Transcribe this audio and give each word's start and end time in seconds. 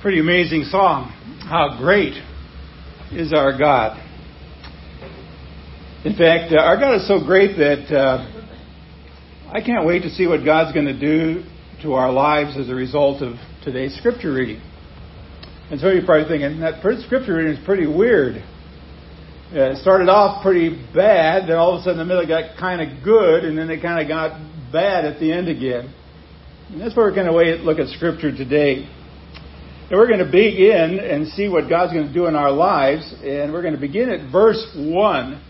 Pretty 0.00 0.20
amazing 0.20 0.62
song. 0.70 1.10
How 1.42 1.76
great 1.76 2.14
is 3.10 3.32
our 3.32 3.58
God. 3.58 3.98
In 6.04 6.14
fact, 6.14 6.52
uh, 6.52 6.62
our 6.62 6.78
God 6.78 7.00
is 7.00 7.08
so 7.08 7.18
great 7.18 7.56
that 7.56 7.92
uh, 7.92 8.22
I 9.52 9.60
can't 9.60 9.84
wait 9.84 10.02
to 10.02 10.10
see 10.10 10.28
what 10.28 10.44
God's 10.44 10.72
going 10.72 10.86
to 10.86 10.96
do 10.96 11.42
to 11.82 11.94
our 11.94 12.12
lives 12.12 12.56
as 12.56 12.68
a 12.68 12.76
result 12.76 13.22
of 13.22 13.38
today's 13.64 13.96
scripture 13.98 14.32
reading. 14.32 14.62
And 15.72 15.80
so 15.80 15.88
you're 15.88 16.06
probably 16.06 16.28
thinking, 16.28 16.60
that 16.60 16.78
scripture 17.04 17.34
reading 17.34 17.54
is 17.54 17.64
pretty 17.66 17.88
weird. 17.88 18.36
Uh, 19.50 19.72
it 19.72 19.78
started 19.78 20.08
off 20.08 20.44
pretty 20.44 20.80
bad, 20.94 21.48
then 21.48 21.56
all 21.56 21.74
of 21.74 21.80
a 21.80 21.82
sudden 21.82 21.98
the 21.98 22.04
middle 22.04 22.24
got 22.24 22.56
kind 22.56 22.80
of 22.80 23.02
good, 23.02 23.44
and 23.44 23.58
then 23.58 23.68
it 23.68 23.82
kind 23.82 24.00
of 24.00 24.06
got 24.06 24.38
bad 24.70 25.04
at 25.04 25.18
the 25.18 25.32
end 25.32 25.48
again. 25.48 25.92
And 26.70 26.80
that's 26.80 26.94
where 26.94 27.06
we're 27.06 27.16
going 27.16 27.26
to 27.26 27.64
look 27.64 27.80
at 27.80 27.88
scripture 27.88 28.30
today. 28.30 28.88
And 29.90 29.98
we're 29.98 30.06
going 30.06 30.24
to 30.24 30.30
begin 30.30 30.98
and 30.98 31.28
see 31.28 31.48
what 31.48 31.68
God's 31.70 31.94
going 31.94 32.08
to 32.08 32.12
do 32.12 32.26
in 32.26 32.34
our 32.34 32.52
lives. 32.52 33.10
And 33.24 33.52
we're 33.52 33.62
going 33.62 33.74
to 33.74 33.80
begin 33.80 34.10
at 34.10 34.30
verse 34.30 34.62
1 34.76 35.42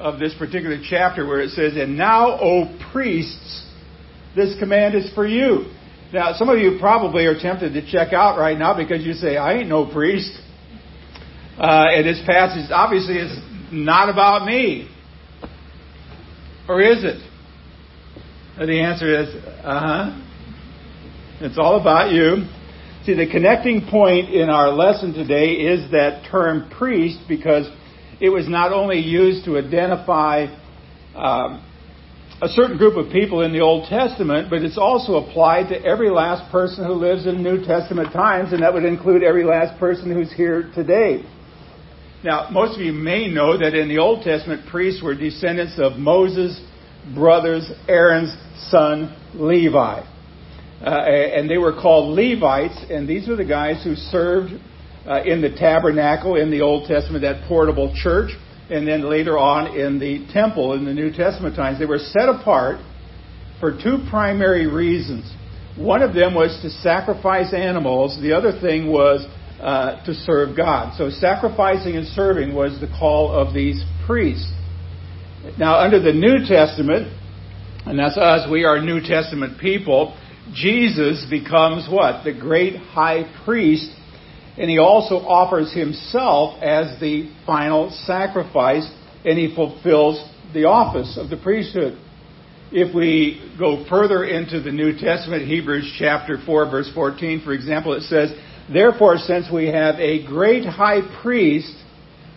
of 0.00 0.18
this 0.18 0.34
particular 0.36 0.80
chapter 0.82 1.24
where 1.24 1.40
it 1.40 1.50
says, 1.50 1.74
And 1.76 1.96
now, 1.96 2.38
O 2.40 2.76
priests, 2.90 3.64
this 4.34 4.58
command 4.58 4.96
is 4.96 5.12
for 5.14 5.24
you. 5.24 5.72
Now, 6.12 6.32
some 6.32 6.48
of 6.48 6.58
you 6.58 6.78
probably 6.80 7.26
are 7.26 7.38
tempted 7.38 7.72
to 7.72 7.90
check 7.90 8.12
out 8.12 8.36
right 8.36 8.58
now 8.58 8.76
because 8.76 9.04
you 9.04 9.12
say, 9.12 9.36
I 9.36 9.54
ain't 9.54 9.68
no 9.68 9.86
priest. 9.86 10.40
Uh, 11.56 11.86
and 11.94 12.04
this 12.04 12.20
passage 12.26 12.70
obviously 12.72 13.14
is 13.14 13.38
not 13.72 14.08
about 14.08 14.44
me. 14.44 14.88
Or 16.68 16.80
is 16.80 17.04
it? 17.04 17.22
And 18.58 18.68
the 18.68 18.80
answer 18.80 19.22
is, 19.22 19.34
uh 19.64 19.80
huh. 19.80 20.20
It's 21.40 21.58
all 21.58 21.80
about 21.80 22.12
you. 22.12 22.48
See, 23.04 23.12
the 23.12 23.26
connecting 23.30 23.86
point 23.90 24.30
in 24.30 24.48
our 24.48 24.70
lesson 24.70 25.12
today 25.12 25.52
is 25.52 25.90
that 25.90 26.24
term 26.30 26.70
priest 26.70 27.18
because 27.28 27.68
it 28.18 28.30
was 28.30 28.48
not 28.48 28.72
only 28.72 28.98
used 28.98 29.44
to 29.44 29.58
identify 29.58 30.46
um, 31.14 31.62
a 32.40 32.48
certain 32.48 32.78
group 32.78 32.96
of 32.96 33.12
people 33.12 33.42
in 33.42 33.52
the 33.52 33.60
Old 33.60 33.90
Testament, 33.90 34.48
but 34.48 34.62
it's 34.62 34.78
also 34.78 35.16
applied 35.16 35.68
to 35.68 35.84
every 35.84 36.08
last 36.08 36.50
person 36.50 36.86
who 36.86 36.94
lives 36.94 37.26
in 37.26 37.42
New 37.42 37.62
Testament 37.62 38.10
times, 38.10 38.54
and 38.54 38.62
that 38.62 38.72
would 38.72 38.86
include 38.86 39.22
every 39.22 39.44
last 39.44 39.78
person 39.78 40.10
who's 40.10 40.32
here 40.32 40.72
today. 40.74 41.24
Now, 42.24 42.48
most 42.50 42.74
of 42.74 42.80
you 42.80 42.94
may 42.94 43.28
know 43.28 43.58
that 43.58 43.74
in 43.74 43.90
the 43.90 43.98
Old 43.98 44.24
Testament, 44.24 44.66
priests 44.70 45.02
were 45.02 45.14
descendants 45.14 45.74
of 45.76 45.98
Moses' 45.98 46.58
brothers, 47.14 47.70
Aaron's 47.86 48.34
son, 48.70 49.14
Levi. 49.34 50.13
Uh, 50.84 50.90
and 50.90 51.48
they 51.48 51.56
were 51.56 51.72
called 51.72 52.14
Levites, 52.14 52.84
and 52.90 53.08
these 53.08 53.26
were 53.26 53.36
the 53.36 53.44
guys 53.44 53.82
who 53.82 53.94
served 53.94 54.52
uh, 55.06 55.22
in 55.22 55.40
the 55.40 55.48
tabernacle 55.48 56.36
in 56.36 56.50
the 56.50 56.60
Old 56.60 56.86
Testament, 56.86 57.22
that 57.22 57.48
portable 57.48 57.94
church, 57.96 58.32
and 58.68 58.86
then 58.86 59.08
later 59.08 59.38
on 59.38 59.78
in 59.78 59.98
the 59.98 60.26
temple 60.32 60.74
in 60.74 60.84
the 60.84 60.92
New 60.92 61.10
Testament 61.10 61.56
times. 61.56 61.78
They 61.78 61.86
were 61.86 61.98
set 61.98 62.28
apart 62.28 62.80
for 63.60 63.72
two 63.72 64.04
primary 64.10 64.66
reasons. 64.66 65.32
One 65.76 66.02
of 66.02 66.14
them 66.14 66.34
was 66.34 66.58
to 66.62 66.68
sacrifice 66.68 67.54
animals, 67.54 68.20
the 68.20 68.32
other 68.32 68.52
thing 68.60 68.92
was 68.92 69.26
uh, 69.60 70.04
to 70.04 70.12
serve 70.12 70.54
God. 70.56 70.96
So 70.98 71.08
sacrificing 71.08 71.96
and 71.96 72.06
serving 72.08 72.54
was 72.54 72.78
the 72.80 72.88
call 72.88 73.32
of 73.32 73.54
these 73.54 73.82
priests. 74.06 74.52
Now, 75.58 75.80
under 75.80 76.00
the 76.00 76.12
New 76.12 76.44
Testament, 76.46 77.08
and 77.86 77.98
that's 77.98 78.16
us, 78.16 78.48
we 78.50 78.64
are 78.64 78.80
New 78.80 79.00
Testament 79.00 79.60
people. 79.60 80.16
Jesus 80.52 81.26
becomes 81.30 81.88
what? 81.90 82.24
The 82.24 82.32
great 82.32 82.76
high 82.76 83.24
priest, 83.44 83.90
and 84.58 84.68
he 84.68 84.78
also 84.78 85.16
offers 85.16 85.72
himself 85.72 86.62
as 86.62 87.00
the 87.00 87.30
final 87.46 87.90
sacrifice, 88.04 88.88
and 89.24 89.38
he 89.38 89.54
fulfills 89.54 90.22
the 90.52 90.64
office 90.64 91.18
of 91.18 91.30
the 91.30 91.36
priesthood. 91.36 91.98
If 92.70 92.94
we 92.94 93.54
go 93.58 93.84
further 93.88 94.24
into 94.24 94.60
the 94.60 94.72
New 94.72 94.98
Testament, 94.98 95.46
Hebrews 95.46 95.94
chapter 95.98 96.38
4, 96.44 96.70
verse 96.70 96.90
14, 96.94 97.42
for 97.42 97.52
example, 97.52 97.94
it 97.94 98.02
says, 98.02 98.32
Therefore, 98.72 99.16
since 99.18 99.46
we 99.52 99.68
have 99.68 99.96
a 99.96 100.26
great 100.26 100.64
high 100.64 101.00
priest 101.22 101.72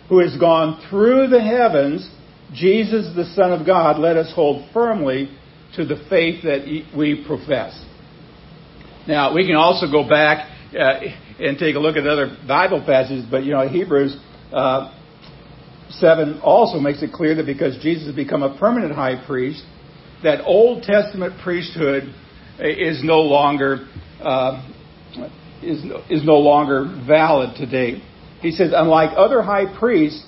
who 0.08 0.20
has 0.20 0.36
gone 0.38 0.82
through 0.88 1.28
the 1.28 1.42
heavens, 1.42 2.08
Jesus, 2.52 3.14
the 3.14 3.26
Son 3.34 3.52
of 3.52 3.66
God, 3.66 3.98
let 3.98 4.16
us 4.16 4.32
hold 4.34 4.70
firmly 4.72 5.30
to 5.76 5.84
the 5.84 6.02
faith 6.08 6.42
that 6.44 6.64
we 6.96 7.24
profess. 7.26 7.78
Now, 9.08 9.34
we 9.34 9.46
can 9.46 9.56
also 9.56 9.90
go 9.90 10.06
back 10.06 10.50
uh, 10.78 11.00
and 11.40 11.58
take 11.58 11.76
a 11.76 11.78
look 11.78 11.96
at 11.96 12.06
other 12.06 12.36
Bible 12.46 12.82
passages, 12.84 13.24
but 13.28 13.42
you 13.42 13.52
know, 13.52 13.66
Hebrews 13.66 14.14
uh, 14.52 14.94
7 15.88 16.40
also 16.44 16.78
makes 16.78 17.02
it 17.02 17.10
clear 17.10 17.34
that 17.36 17.46
because 17.46 17.78
Jesus 17.82 18.08
has 18.08 18.14
become 18.14 18.42
a 18.42 18.58
permanent 18.58 18.94
high 18.94 19.24
priest, 19.26 19.64
that 20.22 20.44
Old 20.44 20.82
Testament 20.82 21.40
priesthood 21.42 22.14
is 22.60 23.02
no 23.02 23.20
longer 23.20 23.88
uh, 24.20 24.62
is 25.62 25.84
is 26.10 26.24
no 26.24 26.38
longer 26.38 27.02
valid 27.06 27.56
today. 27.56 28.02
He 28.42 28.50
says, 28.50 28.72
unlike 28.74 29.16
other 29.16 29.40
high 29.40 29.78
priests, 29.78 30.22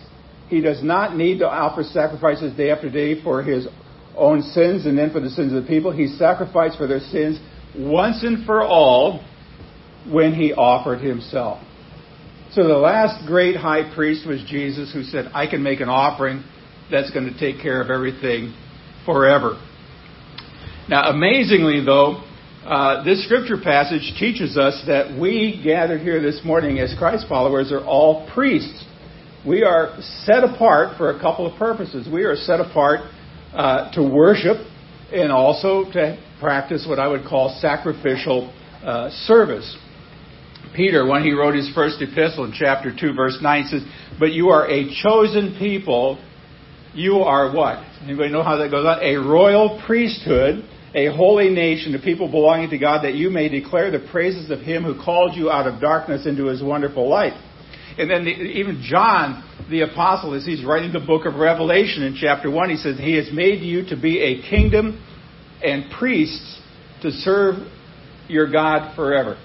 he 0.49 0.63
does 0.63 0.83
not 0.83 1.17
need 1.17 1.41
to 1.41 1.47
offer 1.47 1.83
sacrifices 1.83 2.57
day 2.57 2.71
after 2.71 2.89
day 2.89 3.23
for 3.23 3.43
his 3.43 3.69
own 4.17 4.41
sins 4.41 4.87
and 4.87 4.97
then 4.97 5.13
for 5.13 5.21
the 5.21 5.29
sins 5.29 5.53
of 5.53 5.63
the 5.63 5.69
people. 5.69 5.93
He 5.93 6.07
sacrificed 6.07 6.79
for 6.79 6.87
their 6.87 7.01
sins 7.01 7.39
once 7.77 8.23
and 8.23 8.45
for 8.47 8.63
all 8.63 9.25
when 10.11 10.35
he 10.35 10.53
offered 10.53 11.01
himself. 11.01 11.63
So 12.53 12.67
the 12.67 12.75
last 12.75 13.27
great 13.27 13.57
high 13.57 13.95
priest 13.95 14.27
was 14.27 14.43
Jesus 14.47 14.93
who 14.93 15.05
said, 15.05 15.31
I 15.33 15.47
can 15.47 15.63
make 15.63 15.81
an 15.81 15.89
offering 15.89 16.43
that's 16.91 17.11
going 17.11 17.33
to 17.33 17.39
take 17.39 17.63
care 17.63 17.81
of 17.81 17.91
everything 17.91 18.55
forever. 19.07 19.61
Now, 20.89 21.11
amazingly, 21.11 21.85
though, 21.85 22.25
uh, 22.65 23.05
this 23.05 23.25
scripture 23.25 23.57
passage 23.63 24.15
teaches 24.19 24.59
us 24.59 24.83
that 24.89 25.19
we 25.19 25.61
gathered 25.63 26.01
here 26.01 26.21
this 26.21 26.41
morning 26.45 26.81
as 26.81 26.95
Christ 26.99 27.27
followers 27.29 27.71
are 27.71 27.85
all 27.85 28.29
priests. 28.35 28.85
We 29.47 29.63
are 29.63 29.97
set 30.25 30.43
apart 30.43 30.99
for 30.99 31.17
a 31.17 31.21
couple 31.21 31.47
of 31.47 31.57
purposes. 31.59 32.09
We 32.13 32.25
are 32.25 32.35
set 32.35 32.61
apart 32.61 33.01
uh, 33.55 33.93
to 33.93 34.03
worship 34.03 34.57
and 35.13 35.31
also 35.33 35.85
to 35.93 36.19
practice 36.41 36.87
what 36.89 36.99
I 36.99 37.07
would 37.07 37.25
call 37.25 37.57
sacrificial 37.61 38.53
uh, 38.83 39.11
service. 39.11 39.77
Peter, 40.75 41.07
when 41.07 41.23
he 41.23 41.33
wrote 41.33 41.55
his 41.55 41.71
first 41.75 42.01
epistle 42.01 42.45
in 42.45 42.53
chapter 42.53 42.95
2, 42.97 43.15
verse 43.15 43.39
9, 43.41 43.65
says, 43.67 43.83
But 44.19 44.33
you 44.33 44.49
are 44.49 44.69
a 44.69 44.89
chosen 45.03 45.57
people. 45.59 46.23
You 46.95 47.19
are 47.21 47.55
what? 47.55 47.85
Anybody 48.03 48.33
know 48.33 48.43
how 48.43 48.57
that 48.57 48.71
goes 48.71 48.87
on? 48.87 49.03
A 49.03 49.17
royal 49.17 49.81
priesthood, 49.87 50.65
a 50.95 51.07
holy 51.07 51.51
nation, 51.51 51.95
a 51.95 51.99
people 51.99 52.31
belonging 52.31 52.71
to 52.71 52.79
God, 52.79 53.03
that 53.05 53.15
you 53.15 53.31
may 53.31 53.49
declare 53.49 53.91
the 53.91 54.07
praises 54.11 54.51
of 54.51 54.61
him 54.61 54.85
who 54.85 54.95
called 54.95 55.37
you 55.37 55.51
out 55.51 55.67
of 55.67 55.81
darkness 55.81 56.27
into 56.27 56.47
his 56.47 56.63
wonderful 56.63 57.09
light. 57.09 57.35
And 57.99 58.11
then 58.11 58.25
the, 58.25 58.31
even 58.31 58.83
John, 58.83 59.45
the 59.69 59.83
apostle, 59.83 60.35
as 60.35 60.47
he's 60.47 60.65
writing 60.65 60.93
the 60.93 61.01
book 61.01 61.27
of 61.27 61.35
Revelation 61.35 62.05
in 62.05 62.17
chapter 62.19 62.51
1, 62.51 62.71
he 62.71 62.77
says, 62.77 62.97
He 62.99 63.17
has 63.17 63.29
made 63.33 63.61
you 63.61 63.85
to 63.89 64.01
be 64.01 64.21
a 64.21 64.49
kingdom 64.49 65.05
and 65.63 65.91
priests 65.91 66.61
to 67.03 67.11
serve 67.11 67.57
your 68.29 68.51
God 68.51 68.95
forever. 68.95 69.39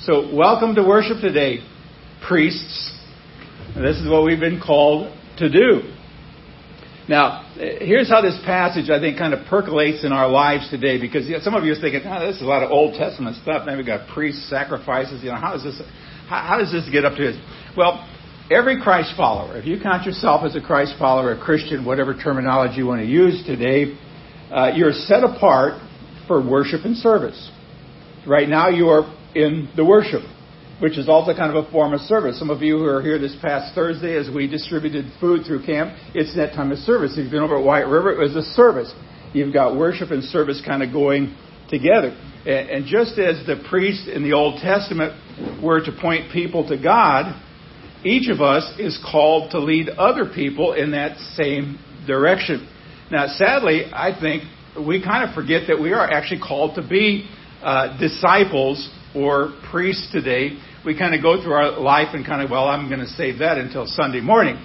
So, 0.00 0.34
welcome 0.34 0.74
to 0.74 0.82
worship 0.82 1.20
today, 1.20 1.60
priests. 2.26 2.98
This 3.76 3.98
is 3.98 4.08
what 4.08 4.24
we've 4.24 4.40
been 4.40 4.60
called 4.60 5.16
to 5.38 5.48
do. 5.48 5.92
Now, 7.08 7.50
here's 7.56 8.08
how 8.08 8.20
this 8.20 8.38
passage, 8.44 8.88
I 8.90 9.00
think, 9.00 9.18
kind 9.18 9.34
of 9.34 9.46
percolates 9.46 10.04
in 10.04 10.12
our 10.12 10.28
lives 10.28 10.70
today, 10.70 11.00
because 11.00 11.26
you 11.26 11.32
know, 11.32 11.40
some 11.40 11.54
of 11.54 11.64
you 11.64 11.72
are 11.72 11.80
thinking, 11.80 12.02
oh, 12.04 12.26
this 12.26 12.36
is 12.36 12.42
a 12.42 12.46
lot 12.46 12.62
of 12.62 12.70
Old 12.70 12.94
Testament 12.94 13.36
stuff. 13.36 13.64
Then 13.66 13.76
we've 13.76 13.86
got 13.86 14.08
priests, 14.08 14.48
sacrifices. 14.48 15.22
You 15.22 15.30
know, 15.30 15.36
how 15.36 15.52
does 15.52 15.64
this, 15.64 15.82
how, 16.28 16.40
how 16.40 16.58
does 16.58 16.72
this 16.72 16.88
get 16.90 17.04
up 17.04 17.16
to 17.16 17.22
this? 17.22 17.36
Well, 17.76 18.08
every 18.50 18.80
Christ 18.80 19.14
follower, 19.16 19.58
if 19.58 19.66
you 19.66 19.80
count 19.80 20.06
yourself 20.06 20.44
as 20.44 20.54
a 20.54 20.60
Christ 20.60 20.94
follower, 20.98 21.32
a 21.32 21.40
Christian, 21.40 21.84
whatever 21.84 22.14
terminology 22.14 22.76
you 22.76 22.86
want 22.86 23.00
to 23.00 23.06
use 23.06 23.42
today, 23.44 23.98
uh, 24.52 24.72
you're 24.74 24.92
set 24.92 25.24
apart 25.24 25.80
for 26.26 26.46
worship 26.46 26.84
and 26.84 26.96
service. 26.96 27.50
Right 28.26 28.48
now, 28.48 28.68
you 28.68 28.88
are 28.88 29.12
in 29.34 29.70
the 29.74 29.84
worship, 29.84 30.22
which 30.80 30.98
is 30.98 31.08
also 31.08 31.34
kind 31.34 31.56
of 31.56 31.64
a 31.64 31.70
form 31.70 31.94
of 31.94 32.00
service. 32.02 32.38
Some 32.38 32.50
of 32.50 32.60
you 32.60 32.78
who 32.78 32.84
are 32.84 33.02
here 33.02 33.18
this 33.18 33.34
past 33.40 33.74
Thursday, 33.74 34.16
as 34.16 34.28
we 34.32 34.46
distributed 34.46 35.06
food 35.20 35.46
through 35.46 35.64
camp, 35.64 35.96
it's 36.14 36.36
that 36.36 36.52
time 36.52 36.70
of 36.70 36.78
service. 36.78 37.12
If 37.12 37.24
you've 37.24 37.30
been 37.30 37.42
over 37.42 37.58
at 37.58 37.64
White 37.64 37.86
River, 37.88 38.12
it 38.12 38.18
was 38.18 38.36
a 38.36 38.42
service. 38.42 38.92
You've 39.32 39.54
got 39.54 39.76
worship 39.76 40.10
and 40.10 40.22
service 40.22 40.62
kind 40.64 40.82
of 40.82 40.92
going 40.92 41.34
together. 41.70 42.10
And 42.44 42.84
just 42.84 43.18
as 43.18 43.46
the 43.46 43.64
priests 43.70 44.08
in 44.12 44.22
the 44.22 44.32
Old 44.32 44.60
Testament 44.60 45.62
were 45.62 45.80
to 45.80 45.92
point 45.98 46.30
people 46.32 46.68
to 46.68 46.76
God, 46.76 47.40
each 48.04 48.28
of 48.28 48.42
us 48.42 48.78
is 48.78 48.98
called 49.10 49.52
to 49.52 49.60
lead 49.60 49.88
other 49.88 50.26
people 50.26 50.74
in 50.74 50.90
that 50.90 51.16
same 51.36 51.78
direction. 52.06 52.68
Now, 53.12 53.26
sadly, 53.26 53.84
I 53.92 54.18
think 54.18 54.44
we 54.86 55.04
kind 55.04 55.28
of 55.28 55.34
forget 55.34 55.64
that 55.68 55.78
we 55.78 55.92
are 55.92 56.10
actually 56.10 56.40
called 56.40 56.76
to 56.76 56.88
be 56.88 57.28
uh, 57.62 57.98
disciples 58.00 58.88
or 59.14 59.52
priests 59.70 60.08
today. 60.10 60.56
we 60.82 60.98
kind 60.98 61.14
of 61.14 61.20
go 61.20 61.42
through 61.42 61.52
our 61.52 61.78
life 61.78 62.14
and 62.14 62.24
kind 62.24 62.40
of, 62.40 62.50
well, 62.50 62.66
I'm 62.66 62.88
going 62.88 63.00
to 63.00 63.06
save 63.06 63.40
that 63.40 63.58
until 63.58 63.86
Sunday 63.86 64.22
morning. 64.22 64.56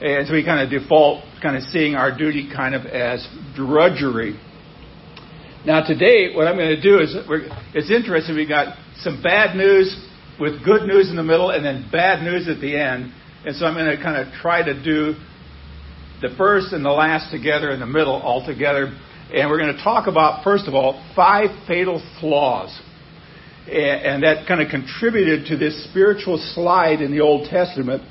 And 0.00 0.26
so 0.26 0.34
we 0.34 0.44
kind 0.44 0.58
of 0.58 0.70
default 0.82 1.22
kind 1.40 1.56
of 1.56 1.62
seeing 1.70 1.94
our 1.94 2.10
duty 2.10 2.50
kind 2.52 2.74
of 2.74 2.84
as 2.84 3.24
drudgery. 3.54 4.40
Now 5.64 5.86
today, 5.86 6.34
what 6.34 6.48
I'm 6.48 6.56
going 6.56 6.74
to 6.74 6.82
do 6.82 6.98
is, 6.98 7.14
it's 7.74 7.92
interesting, 7.92 8.34
we 8.34 8.48
got 8.48 8.76
some 8.96 9.22
bad 9.22 9.54
news 9.54 9.94
with 10.40 10.64
good 10.64 10.88
news 10.88 11.10
in 11.10 11.16
the 11.16 11.22
middle 11.22 11.50
and 11.50 11.64
then 11.64 11.88
bad 11.92 12.24
news 12.24 12.48
at 12.48 12.60
the 12.60 12.76
end. 12.76 13.12
And 13.46 13.54
so 13.54 13.66
I'm 13.66 13.74
going 13.74 13.96
to 13.96 14.02
kind 14.02 14.16
of 14.16 14.34
try 14.42 14.64
to 14.64 14.74
do 14.82 15.14
the 16.24 16.34
first 16.36 16.72
and 16.72 16.82
the 16.82 16.90
last 16.90 17.30
together 17.30 17.70
and 17.70 17.82
the 17.82 17.86
middle 17.86 18.14
all 18.14 18.44
together. 18.46 18.98
And 19.32 19.50
we're 19.50 19.58
going 19.58 19.76
to 19.76 19.82
talk 19.82 20.06
about, 20.06 20.42
first 20.42 20.66
of 20.66 20.74
all, 20.74 21.04
five 21.14 21.50
fatal 21.66 22.00
flaws. 22.18 22.70
And 23.68 24.22
that 24.22 24.46
kind 24.48 24.60
of 24.60 24.70
contributed 24.70 25.46
to 25.48 25.56
this 25.56 25.84
spiritual 25.90 26.38
slide 26.54 27.00
in 27.00 27.10
the 27.10 27.20
Old 27.20 27.48
Testament 27.48 28.02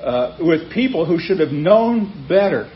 uh, 0.00 0.38
with 0.40 0.72
people 0.72 1.04
who 1.04 1.18
should 1.18 1.40
have 1.40 1.52
known 1.52 2.26
better. 2.28 2.70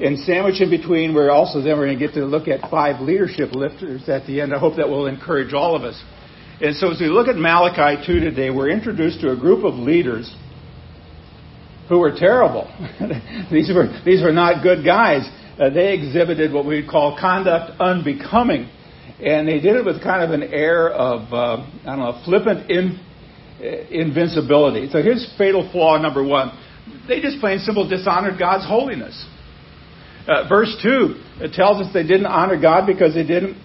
And 0.00 0.18
sandwich 0.20 0.60
in 0.60 0.70
between, 0.70 1.14
we're 1.14 1.30
also 1.30 1.60
then 1.60 1.78
we're 1.78 1.86
going 1.86 1.98
to 1.98 2.06
get 2.06 2.14
to 2.14 2.24
look 2.24 2.48
at 2.48 2.68
five 2.70 3.00
leadership 3.00 3.52
lifters 3.52 4.08
at 4.08 4.26
the 4.26 4.40
end. 4.40 4.52
I 4.52 4.58
hope 4.58 4.76
that 4.76 4.88
will 4.88 5.06
encourage 5.06 5.52
all 5.52 5.76
of 5.76 5.82
us. 5.82 6.00
And 6.60 6.74
so 6.76 6.90
as 6.90 7.00
we 7.00 7.06
look 7.06 7.28
at 7.28 7.36
Malachi 7.36 8.04
2 8.06 8.20
today, 8.20 8.50
we're 8.50 8.70
introduced 8.70 9.20
to 9.20 9.30
a 9.30 9.36
group 9.36 9.64
of 9.64 9.74
leaders 9.74 10.34
who 11.88 11.98
were 11.98 12.12
terrible. 12.16 12.64
these 13.50 13.70
were 13.74 13.88
these 14.04 14.22
were 14.22 14.32
not 14.32 14.62
good 14.62 14.84
guys. 14.84 15.28
Uh, 15.58 15.70
they 15.70 15.94
exhibited 15.94 16.52
what 16.52 16.66
we'd 16.66 16.88
call 16.88 17.16
conduct 17.20 17.80
unbecoming, 17.80 18.68
and 19.20 19.46
they 19.46 19.60
did 19.60 19.76
it 19.76 19.84
with 19.84 20.02
kind 20.02 20.22
of 20.22 20.30
an 20.30 20.52
air 20.52 20.90
of 20.90 21.32
uh, 21.32 21.62
I 21.82 21.96
don't 21.96 21.98
know 21.98 22.22
flippant 22.24 22.70
in, 22.70 22.98
uh, 23.60 23.66
invincibility. 23.90 24.90
So 24.90 25.02
here's 25.02 25.32
fatal 25.38 25.68
flaw 25.70 25.98
number 25.98 26.24
one: 26.24 26.56
they 27.08 27.20
just 27.20 27.40
plain 27.40 27.58
simple 27.60 27.88
dishonored 27.88 28.38
God's 28.38 28.66
holiness. 28.66 29.26
Uh, 30.26 30.48
verse 30.48 30.74
two 30.82 31.20
it 31.40 31.52
tells 31.52 31.84
us 31.84 31.92
they 31.92 32.02
didn't 32.02 32.26
honor 32.26 32.60
God 32.60 32.86
because 32.86 33.14
they 33.14 33.26
didn't 33.26 33.60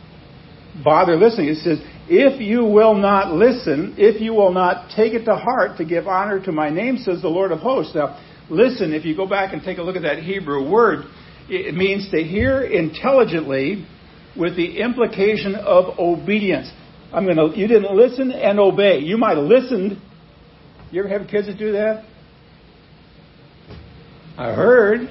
bother 0.84 1.16
listening. 1.16 1.50
It 1.50 1.58
says, 1.58 1.80
if 2.10 2.42
you 2.42 2.66
will 2.66 2.96
not 2.96 3.32
listen, 3.32 3.96
if 3.98 4.20
you 4.20 4.34
will 4.34 4.52
not 4.52 4.90
take 4.96 5.14
it 5.14 5.26
to 5.26 5.36
heart 5.36 5.78
to 5.78 5.86
give 5.86 6.08
honor 6.08 6.44
to 6.44 6.52
my 6.52 6.70
name, 6.70 6.98
says 6.98 7.22
the 7.22 7.28
Lord 7.28 7.52
of 7.52 7.60
hosts. 7.60 7.94
Now, 7.94 8.20
listen, 8.50 8.94
if 8.94 9.06
you 9.06 9.16
go 9.16 9.28
back 9.28 9.54
and 9.54 9.62
take 9.62 9.78
a 9.78 9.84
look 9.84 9.96
at 9.96 10.02
that 10.02 10.20
Hebrew 10.20 10.70
word, 10.70 11.06
it 11.48 11.76
means 11.76 12.10
to 12.12 12.24
hear 12.24 12.62
intelligently 12.62 13.86
with 14.36 14.56
the 14.56 14.80
implication 14.80 15.56
of 15.56 16.00
obedience. 16.00 16.72
I'm 17.14 17.26
going 17.26 17.38
to, 17.38 17.58
you 17.58 17.68
didn't 17.68 17.96
listen 17.96 18.32
and 18.32 18.60
obey. 18.60 19.00
You 19.00 19.18
might 19.18 19.38
have 19.38 19.46
listened. 19.46 20.02
You 20.92 21.02
ever 21.04 21.10
have 21.10 21.28
kids 21.28 21.48
that 21.48 21.58
do 21.58 21.74
that? 21.74 22.06
I 24.38 24.54
heard, 24.54 25.02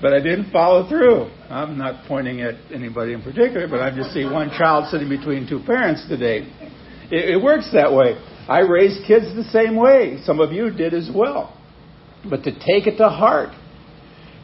but 0.00 0.12
I 0.12 0.20
didn't 0.20 0.50
follow 0.52 0.88
through. 0.88 1.30
I'm 1.48 1.78
not 1.78 2.06
pointing 2.06 2.42
at 2.42 2.54
anybody 2.72 3.12
in 3.12 3.22
particular, 3.22 3.68
but 3.68 3.80
I 3.80 3.94
just 3.94 4.12
see 4.12 4.24
one 4.24 4.50
child 4.50 4.90
sitting 4.90 5.08
between 5.08 5.48
two 5.48 5.60
parents 5.64 6.06
today. 6.08 6.50
It, 7.10 7.36
it 7.36 7.42
works 7.42 7.70
that 7.72 7.92
way. 7.92 8.16
I 8.48 8.60
raised 8.60 9.06
kids 9.06 9.34
the 9.34 9.44
same 9.44 9.76
way. 9.76 10.18
Some 10.24 10.40
of 10.40 10.52
you 10.52 10.70
did 10.70 10.94
as 10.94 11.10
well. 11.14 11.56
But 12.28 12.44
to 12.44 12.52
take 12.52 12.86
it 12.86 12.96
to 12.98 13.08
heart, 13.08 13.50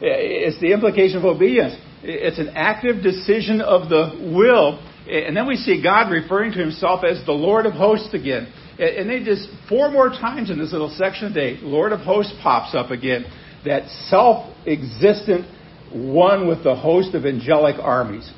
it's 0.01 0.59
the 0.59 0.73
implication 0.73 1.17
of 1.17 1.25
obedience. 1.25 1.75
It's 2.01 2.39
an 2.39 2.49
active 2.55 3.01
decision 3.01 3.61
of 3.61 3.89
the 3.89 4.31
will. 4.35 4.79
And 5.07 5.35
then 5.35 5.47
we 5.47 5.55
see 5.55 5.81
God 5.81 6.11
referring 6.11 6.51
to 6.53 6.59
himself 6.59 7.03
as 7.03 7.25
the 7.25 7.31
Lord 7.31 7.65
of 7.65 7.73
hosts 7.73 8.13
again. 8.13 8.51
And 8.79 9.09
they 9.09 9.23
just, 9.23 9.47
four 9.69 9.91
more 9.91 10.09
times 10.09 10.49
in 10.49 10.57
this 10.57 10.71
little 10.71 10.89
section 10.97 11.33
today, 11.33 11.59
Lord 11.61 11.91
of 11.91 11.99
hosts 11.99 12.33
pops 12.41 12.73
up 12.73 12.91
again. 12.91 13.25
That 13.65 13.87
self 14.09 14.53
existent 14.67 15.45
one 15.93 16.47
with 16.47 16.63
the 16.63 16.75
host 16.75 17.13
of 17.15 17.25
angelic 17.25 17.75
armies. 17.79 18.29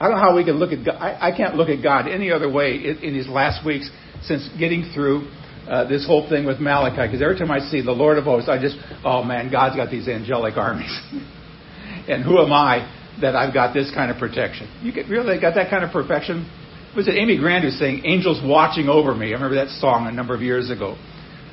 I 0.00 0.08
don't 0.08 0.16
know 0.16 0.22
how 0.22 0.36
we 0.36 0.44
can 0.44 0.56
look 0.56 0.72
at 0.72 0.84
God. 0.84 0.96
I, 0.96 1.28
I 1.28 1.36
can't 1.36 1.56
look 1.56 1.68
at 1.68 1.82
God 1.82 2.08
any 2.08 2.30
other 2.30 2.50
way 2.50 2.76
in, 2.76 2.98
in 2.98 3.14
these 3.14 3.28
last 3.28 3.64
weeks 3.66 3.90
since 4.22 4.48
getting 4.58 4.90
through 4.94 5.28
uh, 5.68 5.88
this 5.88 6.06
whole 6.06 6.28
thing 6.28 6.46
with 6.46 6.58
Malachi. 6.58 7.06
Because 7.06 7.22
every 7.22 7.38
time 7.38 7.50
I 7.50 7.58
see 7.58 7.82
the 7.82 7.92
Lord 7.92 8.18
of 8.18 8.24
hosts, 8.24 8.48
I 8.48 8.60
just, 8.60 8.76
oh 9.04 9.22
man, 9.22 9.50
God's 9.50 9.76
got 9.76 9.90
these 9.90 10.08
angelic 10.08 10.56
armies. 10.56 10.90
and 12.08 12.24
who 12.24 12.40
am 12.40 12.52
I 12.52 12.90
that 13.20 13.36
I've 13.36 13.52
got 13.52 13.74
this 13.74 13.92
kind 13.94 14.10
of 14.10 14.18
protection? 14.18 14.68
You 14.82 14.92
get, 14.92 15.08
really 15.08 15.40
got 15.40 15.54
that 15.54 15.70
kind 15.70 15.84
of 15.84 15.90
perfection? 15.90 16.50
Was 16.96 17.06
it 17.06 17.12
Amy 17.12 17.38
Grant 17.38 17.64
who 17.64 17.70
sang 17.70 18.02
"Angels 18.04 18.40
Watching 18.42 18.88
Over 18.88 19.14
Me"? 19.14 19.28
I 19.28 19.32
remember 19.32 19.56
that 19.56 19.68
song 19.68 20.06
a 20.06 20.12
number 20.12 20.34
of 20.34 20.42
years 20.42 20.70
ago. 20.70 20.96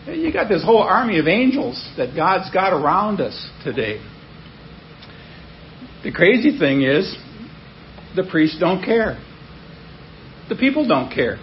You 0.07 0.31
got 0.31 0.47
this 0.47 0.63
whole 0.63 0.81
army 0.81 1.19
of 1.19 1.27
angels 1.27 1.85
that 1.97 2.15
God's 2.15 2.49
got 2.53 2.71
around 2.71 3.19
us 3.19 3.49
today. 3.63 3.99
The 6.03 6.13
crazy 6.13 6.57
thing 6.57 6.81
is, 6.81 7.17
the 8.15 8.23
priests 8.23 8.57
don't 8.57 8.83
care. 8.83 9.21
The 10.47 10.55
people 10.55 10.87
don't 10.87 11.13
care. 11.13 11.37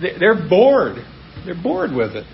They're 0.00 0.48
bored. 0.48 0.98
They're 1.44 1.60
bored 1.60 1.92
with 1.92 2.12
it. 2.12 2.26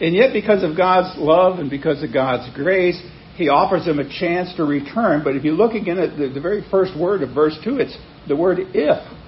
And 0.00 0.14
yet, 0.14 0.32
because 0.32 0.64
of 0.64 0.74
God's 0.74 1.18
love 1.18 1.58
and 1.58 1.68
because 1.68 2.02
of 2.02 2.12
God's 2.12 2.52
grace, 2.54 3.00
He 3.36 3.50
offers 3.50 3.84
them 3.84 3.98
a 3.98 4.08
chance 4.08 4.54
to 4.56 4.64
return. 4.64 5.22
But 5.22 5.36
if 5.36 5.44
you 5.44 5.52
look 5.52 5.74
again 5.74 5.98
at 5.98 6.16
the, 6.16 6.28
the 6.28 6.40
very 6.40 6.64
first 6.70 6.98
word 6.98 7.22
of 7.22 7.34
verse 7.34 7.58
2, 7.62 7.76
it's 7.76 7.96
the 8.26 8.36
word 8.36 8.58
if. 8.72 9.18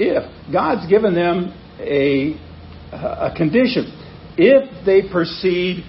If. 0.00 0.52
God's 0.52 0.88
given 0.90 1.14
them 1.14 1.54
a, 1.78 2.34
a 2.92 3.32
condition. 3.36 3.94
If 4.38 4.86
they 4.86 5.02
proceed 5.10 5.84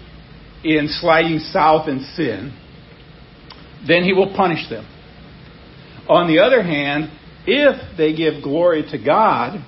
in 0.63 0.87
sliding 0.89 1.39
south 1.39 1.87
in 1.87 2.01
sin, 2.15 2.51
then 3.87 4.03
he 4.03 4.11
will 4.11 4.35
punish 4.35 4.67
them. 4.69 4.85
On 6.09 6.27
the 6.27 6.39
other 6.39 6.63
hand, 6.63 7.11
if 7.45 7.97
they 7.97 8.15
give 8.15 8.43
glory 8.43 8.83
to 8.91 8.97
God 8.97 9.63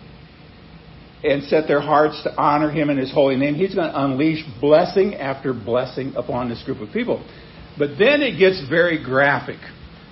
and 1.24 1.44
set 1.44 1.68
their 1.68 1.80
hearts 1.80 2.22
to 2.24 2.36
honor 2.36 2.72
him 2.72 2.90
in 2.90 2.98
his 2.98 3.14
holy 3.14 3.36
name, 3.36 3.54
he's 3.54 3.76
going 3.76 3.88
to 3.88 4.04
unleash 4.04 4.44
blessing 4.60 5.14
after 5.14 5.54
blessing 5.54 6.14
upon 6.16 6.50
this 6.50 6.64
group 6.64 6.82
of 6.82 6.92
people. 6.92 7.24
But 7.78 8.00
then 8.00 8.24
it 8.24 8.40
gets 8.40 8.68
very 8.68 9.02
graphic. 9.02 9.60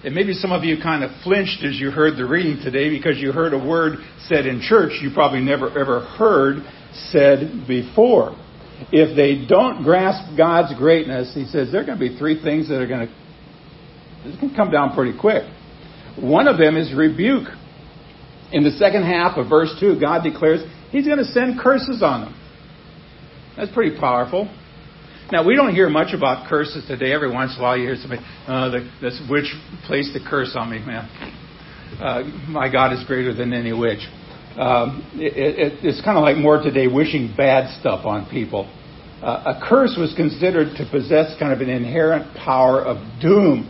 And 0.03 0.13
maybe 0.13 0.33
some 0.33 0.51
of 0.51 0.63
you 0.63 0.77
kind 0.81 1.03
of 1.03 1.09
flinched 1.23 1.63
as 1.63 1.79
you 1.79 1.89
heard 1.89 2.17
the 2.17 2.25
reading 2.25 2.61
today 2.63 2.89
because 2.89 3.17
you 3.17 3.31
heard 3.31 3.53
a 3.53 3.57
word 3.57 3.99
said 4.27 4.45
in 4.45 4.61
church 4.61 4.93
you 5.01 5.09
probably 5.13 5.41
never 5.41 5.67
ever 5.77 6.01
heard 6.01 6.63
said 6.93 7.65
before. 7.67 8.37
If 8.91 9.15
they 9.15 9.45
don't 9.45 9.83
grasp 9.83 10.37
God's 10.37 10.77
greatness, 10.77 11.33
he 11.33 11.45
says 11.45 11.71
there 11.71 11.81
are 11.81 11.85
going 11.85 11.99
to 11.99 12.09
be 12.09 12.17
three 12.17 12.41
things 12.41 12.69
that 12.69 12.81
are 12.81 12.87
going 12.87 13.07
to 13.07 13.13
this 14.23 14.37
can 14.39 14.53
come 14.53 14.71
down 14.71 14.95
pretty 14.95 15.17
quick. 15.17 15.43
One 16.19 16.47
of 16.47 16.57
them 16.57 16.75
is 16.75 16.93
rebuke. 16.93 17.47
In 18.51 18.63
the 18.63 18.71
second 18.71 19.03
half 19.03 19.37
of 19.37 19.47
verse 19.47 19.73
2, 19.79 19.99
God 19.99 20.23
declares 20.23 20.61
He's 20.91 21.05
going 21.05 21.19
to 21.19 21.25
send 21.25 21.59
curses 21.59 22.01
on 22.01 22.21
them. 22.21 22.41
That's 23.55 23.71
pretty 23.71 23.99
powerful. 23.99 24.53
Now, 25.31 25.45
we 25.45 25.55
don't 25.55 25.75
hear 25.75 25.87
much 25.87 26.15
about 26.15 26.49
curses 26.49 26.85
today. 26.87 27.13
Every 27.13 27.31
once 27.31 27.53
in 27.53 27.59
a 27.59 27.63
while, 27.63 27.77
you 27.77 27.85
hear 27.85 27.95
somebody, 27.97 28.23
uh, 28.47 28.69
the, 28.69 28.91
this 28.99 29.21
witch 29.29 29.53
placed 29.85 30.15
a 30.15 30.19
curse 30.27 30.55
on 30.55 30.71
me, 30.71 30.79
man. 30.79 31.07
Uh, 32.01 32.23
my 32.49 32.71
God 32.71 32.93
is 32.93 33.03
greater 33.05 33.33
than 33.33 33.53
any 33.53 33.71
witch. 33.71 33.99
Um, 34.59 35.09
it, 35.15 35.37
it, 35.37 35.85
it's 35.85 36.03
kind 36.03 36.17
of 36.17 36.23
like 36.23 36.35
more 36.35 36.61
today 36.61 36.87
wishing 36.87 37.33
bad 37.37 37.79
stuff 37.79 38.05
on 38.05 38.29
people. 38.29 38.67
Uh, 39.23 39.55
a 39.55 39.67
curse 39.67 39.95
was 39.97 40.13
considered 40.17 40.75
to 40.75 40.85
possess 40.91 41.33
kind 41.39 41.53
of 41.53 41.61
an 41.61 41.69
inherent 41.69 42.35
power 42.35 42.83
of 42.83 42.97
doom 43.21 43.63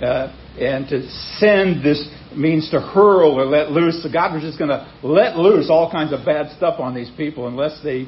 uh, 0.00 0.32
and 0.58 0.88
to 0.88 1.02
send 1.38 1.84
this 1.84 2.08
means 2.36 2.70
to 2.70 2.80
hurl 2.80 3.32
or 3.32 3.44
let 3.44 3.72
loose. 3.72 4.04
So 4.04 4.12
God 4.12 4.34
was 4.34 4.42
just 4.42 4.56
going 4.56 4.70
to 4.70 4.86
let 5.02 5.36
loose 5.36 5.66
all 5.68 5.90
kinds 5.90 6.12
of 6.12 6.24
bad 6.24 6.56
stuff 6.56 6.78
on 6.78 6.94
these 6.94 7.10
people 7.16 7.48
unless 7.48 7.82
they 7.82 8.06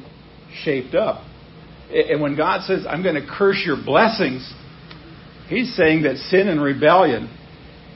shaped 0.63 0.95
up. 0.95 1.25
And 1.91 2.21
when 2.21 2.37
God 2.37 2.63
says, 2.63 2.85
I'm 2.87 3.03
going 3.03 3.15
to 3.15 3.27
curse 3.27 3.61
your 3.65 3.77
blessings, 3.83 4.49
He's 5.49 5.75
saying 5.75 6.03
that 6.03 6.15
sin 6.29 6.47
and 6.47 6.61
rebellion, 6.61 7.35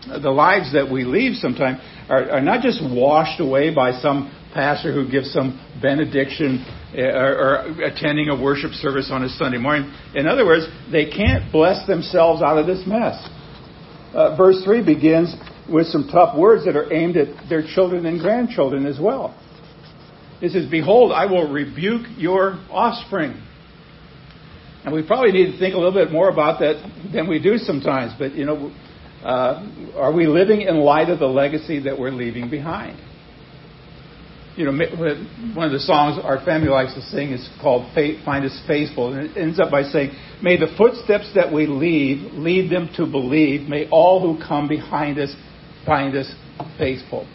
the 0.07 0.31
lives 0.31 0.73
that 0.73 0.91
we 0.91 1.05
lead 1.05 1.38
sometimes, 1.38 1.79
are, 2.10 2.31
are 2.31 2.41
not 2.41 2.62
just 2.62 2.81
washed 2.83 3.39
away 3.39 3.74
by 3.74 3.91
some 4.00 4.31
pastor 4.53 4.93
who 4.93 5.10
gives 5.10 5.31
some 5.33 5.60
benediction 5.81 6.63
uh, 6.95 7.01
or, 7.01 7.36
or 7.36 7.83
attending 7.83 8.29
a 8.29 8.39
worship 8.39 8.72
service 8.72 9.10
on 9.12 9.24
a 9.24 9.29
Sunday 9.29 9.57
morning. 9.57 9.91
In 10.15 10.27
other 10.27 10.45
words, 10.45 10.67
they 10.91 11.10
can't 11.10 11.51
bless 11.51 11.88
themselves 11.88 12.41
out 12.41 12.57
of 12.57 12.67
this 12.67 12.83
mess 12.86 13.29
uh, 14.13 14.36
verse 14.36 14.63
3 14.63 14.86
begins 14.86 15.36
with 15.72 15.88
some 15.88 16.07
tough 16.07 16.38
words 16.38 16.65
that 16.65 16.75
are 16.75 16.91
aimed 16.93 17.17
at 17.17 17.50
their 17.50 17.63
children 17.65 18.05
and 18.05 18.19
grandchildren 18.19 18.86
as 18.86 19.00
well. 19.00 19.38
It 20.41 20.51
says, 20.51 20.69
Behold, 20.69 21.12
I 21.12 21.25
will 21.25 21.51
rebuke 21.51 22.05
your 22.17 22.60
offspring. 22.69 23.41
And 24.83 24.93
we 24.93 25.05
probably 25.05 25.31
need 25.31 25.53
to 25.53 25.57
think 25.57 25.74
a 25.74 25.77
little 25.77 25.93
bit 25.93 26.12
more 26.12 26.29
about 26.29 26.60
that 26.60 26.83
than 27.13 27.29
we 27.29 27.39
do 27.41 27.57
sometimes. 27.57 28.13
But, 28.19 28.36
you 28.36 28.45
know, 28.45 28.74
uh, 29.24 29.96
are 29.96 30.13
we 30.13 30.27
living 30.27 30.62
in 30.62 30.77
light 30.77 31.10
of 31.10 31.20
the 31.20 31.27
legacy 31.27 31.80
that 31.82 31.98
we're 31.98 32.12
leaving 32.12 32.50
behind? 32.50 33.00
you 34.56 34.65
know, 34.65 34.72
one 35.56 35.65
of 35.65 35.72
the 35.72 35.80
songs 35.80 36.20
our 36.24 36.44
family 36.46 36.70
likes 36.70 36.94
to 36.94 37.01
sing 37.01 37.32
is 37.32 37.50
called 37.62 37.92
Find 37.96 38.46
Us 38.46 38.62
Faithful. 38.68 39.13
And 39.13 39.30
it 39.30 39.38
ends 39.38 39.60
up 39.60 39.72
by 39.72 39.84
saying, 39.84 40.12
May 40.42 40.58
the 40.58 40.74
footsteps 40.77 41.32
that 41.36 41.51
we 41.51 41.65
leave 41.65 42.34
lead 42.34 42.72
them 42.72 42.89
to 42.98 43.06
believe. 43.06 43.68
May 43.68 43.89
all 43.89 44.22
who 44.22 44.42
come 44.46 44.68
behind 44.68 45.18
us 45.18 45.36
find 45.86 46.15
us 46.15 46.32
faithful. 46.77 47.27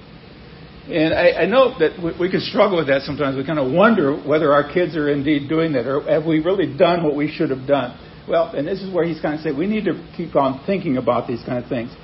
And 0.86 1.12
I, 1.12 1.42
I 1.42 1.46
know 1.46 1.78
that 1.78 2.00
we, 2.02 2.28
we 2.28 2.30
can 2.30 2.40
struggle 2.40 2.78
with 2.78 2.86
that 2.86 3.02
sometimes. 3.02 3.36
We 3.36 3.44
kind 3.44 3.58
of 3.58 3.72
wonder 3.72 4.16
whether 4.16 4.52
our 4.52 4.72
kids 4.72 4.96
are 4.96 5.10
indeed 5.10 5.48
doing 5.48 5.72
that 5.72 5.86
or 5.86 6.02
have 6.02 6.24
we 6.24 6.38
really 6.38 6.78
done 6.78 7.02
what 7.02 7.16
we 7.16 7.30
should 7.30 7.50
have 7.50 7.66
done. 7.66 7.98
Well, 8.28 8.54
and 8.54 8.66
this 8.66 8.82
is 8.82 8.92
where 8.92 9.04
he's 9.04 9.20
kind 9.20 9.34
of 9.34 9.40
saying 9.40 9.56
we 9.56 9.66
need 9.66 9.84
to 9.84 10.06
keep 10.16 10.36
on 10.36 10.64
thinking 10.66 10.96
about 10.96 11.26
these 11.26 11.42
kind 11.44 11.62
of 11.62 11.68
things. 11.68 11.94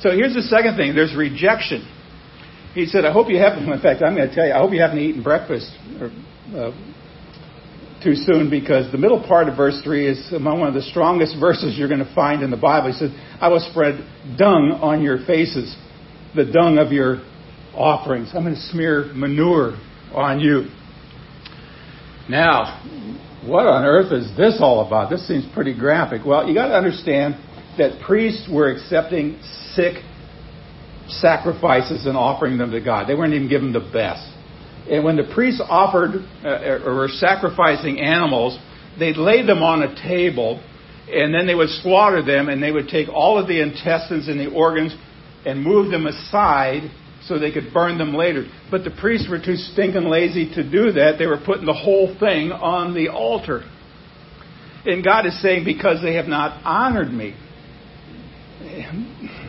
So 0.00 0.10
here's 0.10 0.34
the 0.34 0.42
second 0.42 0.76
thing 0.76 0.94
there's 0.94 1.14
rejection. 1.16 1.86
He 2.74 2.86
said, 2.86 3.04
I 3.04 3.12
hope 3.12 3.28
you 3.28 3.38
haven't, 3.38 3.68
in 3.68 3.80
fact, 3.80 4.02
I'm 4.02 4.14
going 4.14 4.28
to 4.28 4.34
tell 4.34 4.46
you, 4.46 4.52
I 4.52 4.58
hope 4.58 4.72
you 4.72 4.80
haven't 4.80 4.98
eaten 4.98 5.22
breakfast 5.22 5.70
or, 6.00 6.10
uh, 6.54 6.70
too 8.02 8.14
soon 8.14 8.50
because 8.50 8.90
the 8.92 8.98
middle 8.98 9.20
part 9.26 9.48
of 9.48 9.56
verse 9.56 9.80
3 9.82 10.06
is 10.06 10.32
among 10.32 10.60
one 10.60 10.68
of 10.68 10.74
the 10.74 10.82
strongest 10.82 11.36
verses 11.40 11.76
you're 11.76 11.88
going 11.88 12.04
to 12.04 12.14
find 12.14 12.42
in 12.42 12.50
the 12.50 12.56
Bible. 12.56 12.92
He 12.92 12.98
says, 12.98 13.10
I 13.40 13.48
will 13.48 13.60
spread 13.70 14.04
dung 14.38 14.78
on 14.80 15.02
your 15.02 15.18
faces, 15.26 15.76
the 16.36 16.44
dung 16.44 16.78
of 16.78 16.92
your 16.92 17.22
offerings. 17.74 18.30
I'm 18.34 18.44
going 18.44 18.54
to 18.54 18.60
smear 18.60 19.10
manure 19.14 19.76
on 20.12 20.38
you. 20.38 20.68
Now, 22.28 22.84
what 23.44 23.66
on 23.66 23.84
earth 23.84 24.12
is 24.12 24.36
this 24.36 24.58
all 24.60 24.86
about? 24.86 25.10
This 25.10 25.26
seems 25.26 25.44
pretty 25.54 25.74
graphic. 25.74 26.22
Well, 26.24 26.48
you 26.48 26.54
got 26.54 26.68
to 26.68 26.74
understand 26.74 27.34
that 27.78 28.00
priests 28.04 28.48
were 28.50 28.70
accepting 28.70 29.40
sick 29.74 30.02
sacrifices 31.06 32.06
and 32.06 32.16
offering 32.16 32.58
them 32.58 32.70
to 32.72 32.80
God. 32.80 33.08
They 33.08 33.14
weren't 33.14 33.34
even 33.34 33.48
given 33.48 33.72
the 33.72 33.80
best. 33.92 34.28
And 34.90 35.04
when 35.04 35.16
the 35.16 35.30
priests 35.34 35.62
offered 35.66 36.24
uh, 36.44 36.84
or 36.84 36.94
were 36.94 37.08
sacrificing 37.08 38.00
animals, 38.00 38.58
they'd 38.98 39.16
lay 39.16 39.46
them 39.46 39.62
on 39.62 39.82
a 39.82 39.94
table 39.94 40.62
and 41.10 41.32
then 41.32 41.46
they 41.46 41.54
would 41.54 41.68
slaughter 41.68 42.22
them 42.22 42.48
and 42.48 42.62
they 42.62 42.72
would 42.72 42.88
take 42.88 43.08
all 43.08 43.38
of 43.38 43.48
the 43.48 43.62
intestines 43.62 44.28
and 44.28 44.38
the 44.38 44.50
organs 44.50 44.94
and 45.46 45.62
move 45.62 45.90
them 45.90 46.06
aside 46.06 46.90
so 47.28 47.38
they 47.38 47.52
could 47.52 47.72
burn 47.72 47.98
them 47.98 48.14
later. 48.14 48.46
But 48.70 48.84
the 48.84 48.90
priests 48.90 49.28
were 49.28 49.38
too 49.38 49.56
stinking 49.56 50.04
lazy 50.04 50.52
to 50.54 50.62
do 50.62 50.92
that. 50.92 51.16
They 51.18 51.26
were 51.26 51.40
putting 51.44 51.66
the 51.66 51.74
whole 51.74 52.16
thing 52.18 52.50
on 52.50 52.94
the 52.94 53.08
altar. 53.08 53.62
And 54.84 55.04
God 55.04 55.26
is 55.26 55.40
saying, 55.42 55.64
because 55.64 56.02
they 56.02 56.14
have 56.14 56.26
not 56.26 56.64
honored 56.64 57.12
me, 57.12 57.36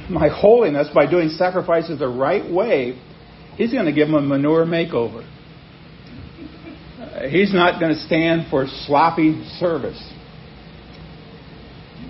my 0.10 0.28
holiness 0.28 0.90
by 0.94 1.10
doing 1.10 1.30
sacrifices 1.30 2.00
the 2.00 2.08
right 2.08 2.50
way, 2.52 3.00
He's 3.56 3.74
going 3.74 3.86
to 3.86 3.92
give 3.92 4.08
them 4.08 4.16
a 4.16 4.22
manure 4.22 4.66
makeover. 4.66 5.28
He's 7.30 7.54
not 7.54 7.80
going 7.80 7.94
to 7.94 8.00
stand 8.00 8.50
for 8.50 8.66
sloppy 8.86 9.44
service. 9.60 10.02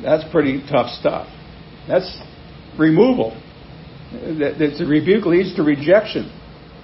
That's 0.03 0.23
pretty 0.31 0.63
tough 0.69 0.91
stuff. 0.99 1.27
That's 1.87 2.21
removal. 2.77 3.41
That's 4.11 4.81
a 4.81 4.85
rebuke 4.85 5.25
leads 5.25 5.55
to 5.55 5.63
rejection. 5.63 6.31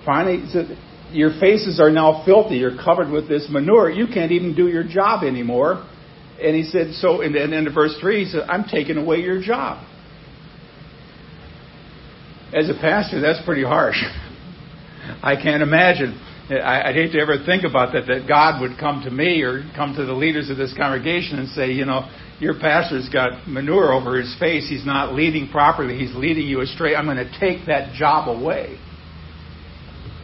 Finally, 0.06 0.44
your 1.12 1.32
faces 1.40 1.80
are 1.80 1.90
now 1.90 2.24
filthy. 2.26 2.58
You're 2.58 2.78
covered 2.78 3.10
with 3.10 3.28
this 3.28 3.48
manure. 3.50 3.90
You 3.90 4.06
can't 4.08 4.32
even 4.32 4.56
do 4.56 4.68
your 4.68 4.84
job 4.84 5.24
anymore. 5.24 5.88
And 6.42 6.56
he 6.56 6.64
said, 6.64 6.94
so 6.96 7.22
in 7.22 7.34
the 7.34 7.42
end 7.42 7.68
of 7.68 7.74
verse 7.74 7.96
3, 8.00 8.26
he 8.26 8.32
said, 8.32 8.42
I'm 8.42 8.66
taking 8.66 8.98
away 8.98 9.22
your 9.22 9.42
job. 9.42 9.86
As 12.54 12.70
a 12.70 12.74
pastor, 12.74 13.22
that's 13.22 13.44
pretty 13.46 13.64
harsh. 13.64 13.98
I 15.24 15.36
can't 15.36 15.64
imagine. 15.64 16.20
I, 16.50 16.88
would 16.88 16.96
hate 16.96 17.12
to 17.14 17.20
ever 17.20 17.38
think 17.44 17.64
about 17.64 17.94
that, 17.94 18.06
that 18.08 18.28
God 18.28 18.62
would 18.62 18.78
come 18.80 19.04
to 19.04 19.10
me 19.10 19.42
or 19.42 19.64
come 19.76 19.96
to 19.96 20.06
the 20.06 20.14
leaders 20.14 20.50
of 20.50 20.58
this 20.58 20.74
congregation 20.78 21.40
and 21.40 21.50
say, 21.50 21.72
you 21.72 21.86
know, 21.86 22.08
your 22.40 22.60
pastor's 22.60 23.08
got 23.10 23.48
manure 23.48 23.94
over 23.94 24.20
his 24.20 24.36
face. 24.40 24.68
He's 24.68 24.86
not 24.86 25.14
leading 25.14 25.48
properly. 25.50 25.98
He's 25.98 26.14
leading 26.16 26.48
you 26.48 26.62
astray. 26.62 26.96
I'm 26.96 27.06
going 27.06 27.18
to 27.18 27.40
take 27.40 27.68
that 27.68 27.94
job 27.94 28.28
away. 28.28 28.78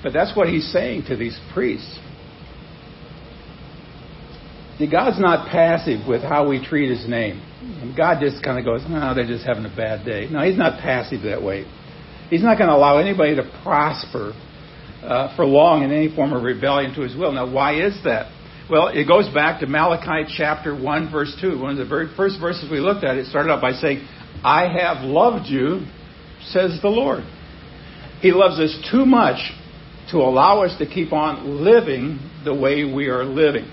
But 0.03 0.13
that's 0.13 0.35
what 0.35 0.49
he's 0.49 0.69
saying 0.71 1.05
to 1.07 1.15
these 1.15 1.39
priests. 1.53 1.99
See, 4.77 4.89
God's 4.89 5.19
not 5.19 5.47
passive 5.49 6.07
with 6.07 6.21
how 6.21 6.49
we 6.49 6.63
treat 6.63 6.89
his 6.89 7.07
name. 7.07 7.39
And 7.61 7.95
God 7.95 8.19
just 8.19 8.43
kind 8.43 8.57
of 8.57 8.65
goes, 8.65 8.81
no, 8.89 9.13
they're 9.13 9.27
just 9.27 9.45
having 9.45 9.65
a 9.65 9.75
bad 9.75 10.03
day. 10.03 10.27
No, 10.29 10.43
he's 10.43 10.57
not 10.57 10.79
passive 10.81 11.21
that 11.23 11.41
way. 11.41 11.65
He's 12.29 12.41
not 12.41 12.57
going 12.57 12.69
to 12.69 12.75
allow 12.75 12.97
anybody 12.97 13.35
to 13.35 13.43
prosper 13.63 14.33
uh, 15.03 15.35
for 15.35 15.45
long 15.45 15.83
in 15.83 15.91
any 15.91 16.13
form 16.13 16.33
of 16.33 16.43
rebellion 16.43 16.95
to 16.95 17.01
his 17.01 17.15
will. 17.15 17.31
Now, 17.31 17.51
why 17.51 17.79
is 17.81 17.97
that? 18.03 18.31
Well, 18.71 18.87
it 18.87 19.05
goes 19.05 19.27
back 19.33 19.59
to 19.59 19.67
Malachi 19.67 20.33
chapter 20.37 20.73
1, 20.73 21.11
verse 21.11 21.35
2. 21.41 21.59
One 21.59 21.71
of 21.71 21.77
the 21.77 21.85
very 21.85 22.07
first 22.15 22.39
verses 22.39 22.71
we 22.71 22.79
looked 22.79 23.03
at, 23.03 23.17
it 23.17 23.25
started 23.25 23.51
out 23.51 23.59
by 23.59 23.73
saying, 23.73 24.07
I 24.45 24.69
have 24.79 25.03
loved 25.03 25.47
you, 25.47 25.81
says 26.45 26.79
the 26.81 26.87
Lord. 26.87 27.25
He 28.21 28.31
loves 28.31 28.61
us 28.61 28.73
too 28.89 29.05
much 29.05 29.51
to 30.11 30.19
allow 30.19 30.63
us 30.63 30.77
to 30.79 30.85
keep 30.85 31.11
on 31.11 31.65
living 31.65 32.19
the 32.45 32.55
way 32.55 32.85
we 32.85 33.07
are 33.07 33.25
living. 33.25 33.69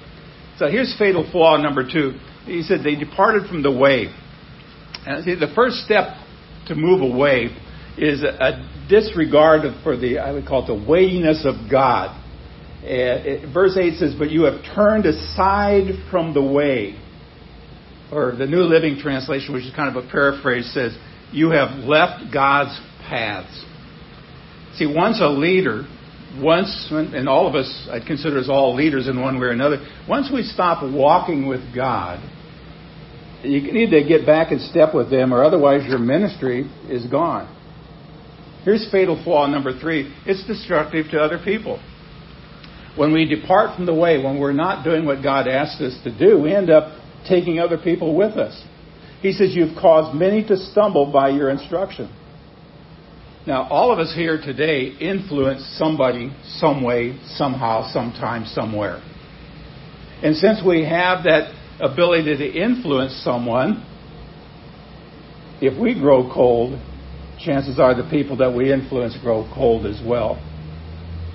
So 0.57 0.67
here's 0.67 0.93
fatal 0.99 1.31
flaw 1.31 1.59
number 1.59 1.85
two. 1.85 2.19
He 2.45 2.63
said 2.63 2.81
they 2.83 2.97
departed 2.97 3.49
from 3.49 3.63
the 3.63 3.71
way. 3.71 4.13
And 5.07 5.25
see, 5.25 5.37
the 5.37 5.55
first 5.55 5.77
step 5.77 6.17
to 6.67 6.75
move 6.75 7.03
away 7.03 7.57
is 7.97 8.25
a 8.25 8.69
disregard 8.89 9.61
for 9.85 9.97
the, 9.97 10.19
I 10.19 10.33
would 10.33 10.45
call 10.45 10.65
it 10.65 10.67
the 10.67 10.91
weightiness 10.91 11.47
of 11.47 11.71
God. 11.71 12.25
Uh, 12.83 13.53
verse 13.53 13.77
8 13.77 13.95
says, 13.99 14.15
But 14.19 14.31
you 14.31 14.45
have 14.45 14.63
turned 14.75 15.05
aside 15.07 16.11
from 16.11 16.33
the 16.33 16.43
way. 16.43 16.99
Or 18.13 18.35
the 18.37 18.47
New 18.47 18.63
Living 18.63 18.99
Translation, 18.99 19.53
which 19.53 19.65
is 19.65 19.75
kind 19.75 19.95
of 19.95 20.03
a 20.03 20.09
paraphrase, 20.09 20.73
says, 20.73 20.97
You 21.33 21.51
have 21.51 21.85
left 21.85 22.33
God's 22.33 22.79
paths. 23.01 23.65
See, 24.77 24.87
once 24.87 25.21
a 25.21 25.29
leader, 25.29 25.87
once, 26.41 26.89
and 26.91 27.29
all 27.29 27.47
of 27.49 27.55
us, 27.55 27.89
I'd 27.91 28.07
consider 28.07 28.39
us 28.39 28.49
all 28.49 28.75
leaders 28.75 29.09
in 29.09 29.21
one 29.21 29.41
way 29.41 29.49
or 29.49 29.51
another, 29.51 29.85
once 30.09 30.31
we 30.33 30.43
stop 30.43 30.83
walking 30.83 31.49
with 31.49 31.75
God, 31.75 32.21
you 33.43 33.61
need 33.73 33.91
to 33.91 34.05
get 34.05 34.25
back 34.25 34.53
in 34.53 34.59
step 34.59 34.95
with 34.95 35.11
them, 35.11 35.33
or 35.33 35.45
otherwise 35.45 35.87
your 35.87 35.99
ministry 35.99 36.71
is 36.89 37.07
gone. 37.07 37.55
Here's 38.65 38.91
fatal 38.91 39.21
flaw 39.23 39.47
number 39.47 39.79
three 39.79 40.15
it's 40.27 40.47
destructive 40.47 41.07
to 41.11 41.21
other 41.21 41.39
people. 41.45 41.81
When 42.97 43.13
we 43.13 43.25
depart 43.27 43.77
from 43.77 43.87
the 43.87 43.95
way, 43.95 44.23
when 44.23 44.39
we're 44.39 44.53
not 44.53 44.85
doing 44.85 45.05
what 45.05 45.23
God 45.23 45.47
asked 45.47 45.81
us 45.81 45.97
to 46.05 46.17
do, 46.17 46.41
we 46.41 46.55
end 46.55 46.71
up 46.71 46.99
taking 47.29 47.59
other 47.59 47.79
people 47.79 48.17
with 48.17 48.33
us. 48.37 48.65
He 49.21 49.33
says, 49.33 49.55
You've 49.55 49.77
caused 49.77 50.17
many 50.17 50.45
to 50.47 50.57
stumble 50.57 51.13
by 51.13 51.31
your 51.31 51.51
instruction. 51.51 52.15
Now, 53.47 53.67
all 53.69 53.93
of 53.93 53.99
us 53.99 54.13
here 54.15 54.41
today 54.41 54.89
influence 55.01 55.65
somebody, 55.79 56.37
some 56.57 56.83
way, 56.83 57.19
somehow, 57.25 57.91
sometime, 57.93 58.45
somewhere. 58.45 59.03
And 60.23 60.37
since 60.37 60.61
we 60.65 60.85
have 60.85 61.25
that 61.25 61.55
ability 61.81 62.37
to 62.37 62.47
influence 62.47 63.15
someone, 63.25 63.85
if 65.61 65.81
we 65.81 65.95
grow 65.95 66.31
cold, 66.33 66.79
chances 67.39 67.79
are 67.79 67.95
the 67.95 68.09
people 68.11 68.37
that 68.39 68.55
we 68.55 68.73
influence 68.73 69.17
grow 69.23 69.49
cold 69.55 69.87
as 69.87 70.01
well. 70.05 70.37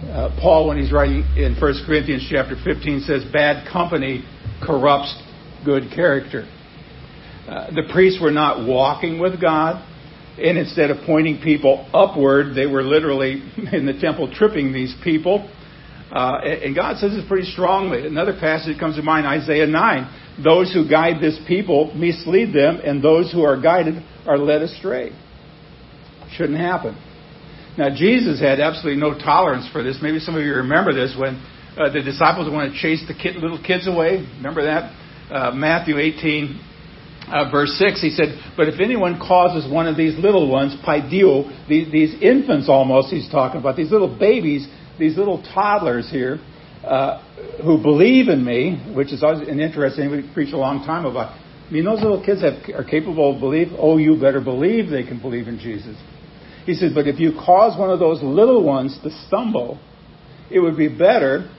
Uh, 0.10 0.38
Paul, 0.40 0.68
when 0.68 0.78
he's 0.78 0.92
writing 0.92 1.24
in 1.38 1.56
1 1.60 1.74
Corinthians 1.86 2.28
chapter 2.30 2.56
15, 2.62 3.02
says, 3.02 3.24
Bad 3.32 3.72
company 3.72 4.24
corrupts 4.62 5.16
good 5.66 5.92
character. 5.96 6.48
Uh, 7.48 7.72
the 7.72 7.84
priests 7.92 8.22
were 8.22 8.32
not 8.32 8.68
walking 8.68 9.20
with 9.20 9.40
God, 9.40 9.82
and 10.38 10.58
instead 10.58 10.92
of 10.92 10.98
pointing 11.06 11.42
people 11.42 11.88
upward, 11.94 12.56
they 12.56 12.66
were 12.66 12.84
literally 12.84 13.42
in 13.74 13.86
the 13.86 13.98
temple 14.00 14.32
tripping 14.34 14.74
these 14.74 14.94
people. 15.04 15.50
Uh, 16.12 16.38
and 16.44 16.76
God 16.76 16.98
says 16.98 17.12
this 17.12 17.24
pretty 17.28 17.50
strongly. 17.50 18.06
Another 18.06 18.34
passage 18.40 18.78
comes 18.78 18.98
to 18.98 19.02
mind, 19.02 19.26
Isaiah 19.26 19.68
9. 19.68 20.44
Those 20.44 20.72
who 20.74 20.88
guide 20.88 21.22
this 21.22 21.40
people 21.48 21.94
mislead 21.96 22.54
them, 22.54 22.82
and 22.84 23.02
those 23.02 23.32
who 23.32 23.44
are 23.44 23.60
guided 23.60 24.04
are 24.28 24.38
led 24.38 24.62
astray. 24.62 25.12
Shouldn't 26.32 26.60
happen. 26.60 26.98
Now, 27.78 27.90
Jesus 27.90 28.40
had 28.40 28.60
absolutely 28.60 29.02
no 29.02 29.18
tolerance 29.18 29.68
for 29.72 29.82
this. 29.82 29.98
Maybe 30.02 30.20
some 30.20 30.36
of 30.36 30.44
you 30.44 30.54
remember 30.56 30.94
this 30.94 31.16
when 31.18 31.42
uh, 31.76 31.90
the 31.90 32.04
disciples 32.04 32.52
wanted 32.52 32.74
to 32.74 32.78
chase 32.78 33.04
the 33.08 33.16
kid, 33.16 33.38
little 33.38 33.62
kids 33.62 33.88
away. 33.88 34.26
Remember 34.38 34.64
that? 34.64 34.94
Uh, 35.34 35.52
Matthew 35.56 35.98
18, 35.98 36.62
uh, 37.30 37.50
verse 37.50 37.74
6, 37.80 38.00
he 38.00 38.12
said, 38.12 38.38
But 38.56 38.68
if 38.68 38.80
anyone 38.80 39.18
causes 39.18 39.72
one 39.72 39.88
of 39.88 39.98
these 39.98 40.16
little 40.20 40.52
ones, 40.52 40.76
paidio, 40.86 41.50
these, 41.68 41.92
these 41.92 42.14
infants 42.22 42.70
almost 42.70 43.10
he's 43.10 43.30
talking 43.32 43.60
about, 43.60 43.76
these 43.76 43.92
little 43.92 44.20
babies, 44.20 44.68
these 45.00 45.18
little 45.18 45.42
toddlers 45.42 46.12
here, 46.12 46.38
uh, 46.84 47.24
who 47.64 47.82
believe 47.82 48.28
in 48.28 48.46
me, 48.46 48.94
which 48.94 49.12
is 49.12 49.24
always 49.24 49.48
an 49.48 49.60
interesting, 49.60 50.12
we 50.12 50.30
preach 50.34 50.54
a 50.54 50.58
long 50.58 50.86
time 50.86 51.06
about. 51.06 51.40
I 51.68 51.72
mean, 51.72 51.86
those 51.86 52.02
little 52.02 52.24
kids 52.24 52.44
have, 52.44 52.62
are 52.76 52.84
capable 52.84 53.34
of 53.34 53.40
belief. 53.40 53.70
Oh, 53.80 53.98
you 53.98 54.20
better 54.20 54.42
believe 54.42 54.90
they 54.92 55.04
can 55.04 55.20
believe 55.20 55.48
in 55.48 55.58
Jesus. 55.58 55.98
He 56.66 56.74
says, 56.74 56.94
But 56.94 57.08
if 57.08 57.20
you 57.20 57.34
cause 57.34 57.78
one 57.78 57.90
of 57.90 58.00
those 58.00 58.22
little 58.22 58.64
ones 58.64 58.98
to 59.04 59.12
stumble, 59.28 59.80
it 60.50 60.60
would 60.60 60.78
be 60.78 60.88
better 60.88 61.50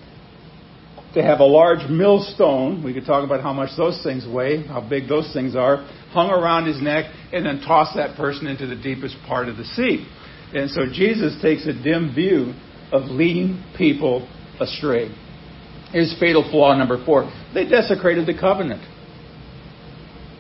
to 1.15 1.23
have 1.23 1.41
a 1.41 1.45
large 1.45 1.89
millstone. 1.89 2.83
We 2.83 2.93
could 2.93 3.07
talk 3.07 3.25
about 3.25 3.41
how 3.41 3.53
much 3.53 3.71
those 3.77 4.03
things 4.03 4.27
weigh, 4.27 4.67
how 4.67 4.87
big 4.87 5.09
those 5.09 5.33
things 5.33 5.55
are, 5.57 5.77
hung 6.11 6.31
around 6.31 6.67
his 6.67 6.83
neck, 6.83 7.07
and 7.33 7.47
then 7.47 7.61
toss 7.61 7.95
that 7.95 8.17
person 8.17 8.47
into 8.47 8.67
the 8.67 8.77
deepest 8.77 9.17
part 9.27 9.49
of 9.49 9.57
the 9.57 9.65
sea. 9.65 10.07
And 10.53 10.71
so 10.71 10.87
Jesus 10.93 11.41
takes 11.41 11.67
a 11.67 11.73
dim 11.73 12.15
view 12.15 12.55
of 12.93 13.11
leading 13.11 13.63
people 13.77 14.29
astray. 14.61 15.15
Here's 15.93 16.17
fatal 16.19 16.49
flaw 16.51 16.77
number 16.77 17.05
four. 17.05 17.31
They 17.55 17.65
desecrated 17.69 18.27
the 18.27 18.39
covenant. 18.39 18.83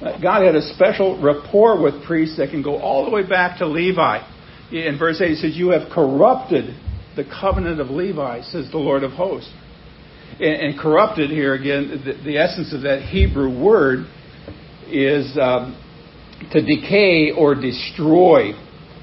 Uh, 0.02 0.20
God 0.20 0.42
had 0.44 0.56
a 0.56 0.62
special 0.74 1.20
rapport 1.22 1.80
with 1.80 2.04
priests 2.04 2.36
that 2.38 2.50
can 2.50 2.62
go 2.62 2.76
all 2.76 3.04
the 3.04 3.10
way 3.10 3.26
back 3.26 3.58
to 3.58 3.66
Levi. 3.66 4.33
In 4.74 4.98
verse 4.98 5.20
8, 5.20 5.28
he 5.28 5.34
says, 5.36 5.56
You 5.56 5.68
have 5.70 5.88
corrupted 5.92 6.74
the 7.14 7.24
covenant 7.24 7.80
of 7.80 7.90
Levi, 7.90 8.42
says 8.42 8.68
the 8.72 8.78
Lord 8.78 9.04
of 9.04 9.12
hosts. 9.12 9.52
And, 10.40 10.76
corrupted 10.76 11.30
here 11.30 11.54
again, 11.54 12.02
the, 12.04 12.24
the, 12.24 12.38
essence 12.38 12.74
of 12.74 12.82
that 12.82 13.02
Hebrew 13.02 13.56
word 13.56 14.06
is 14.88 15.38
um, 15.40 15.80
to 16.50 16.60
decay 16.60 17.30
or 17.30 17.54
destroy. 17.54 18.50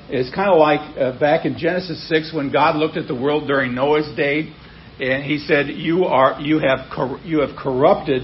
It's 0.10 0.34
kind 0.36 0.52
of 0.52 0.60
like 0.60 0.98
uh, 0.98 1.18
back 1.18 1.46
in 1.46 1.58
Genesis 1.58 2.06
6 2.10 2.34
when 2.36 2.52
God 2.52 2.76
looked 2.76 2.98
at 2.98 3.08
the 3.08 3.16
world 3.16 3.48
during 3.48 3.74
Noah's 3.74 4.14
day 4.18 4.54
and 5.00 5.24
he 5.24 5.38
said, 5.38 5.68
"You 5.68 6.04
are 6.04 6.42
you 6.42 6.60
have 6.60 6.92
cor- 6.94 7.22
you 7.24 7.40
have 7.40 7.56
corrupted." 7.58 8.24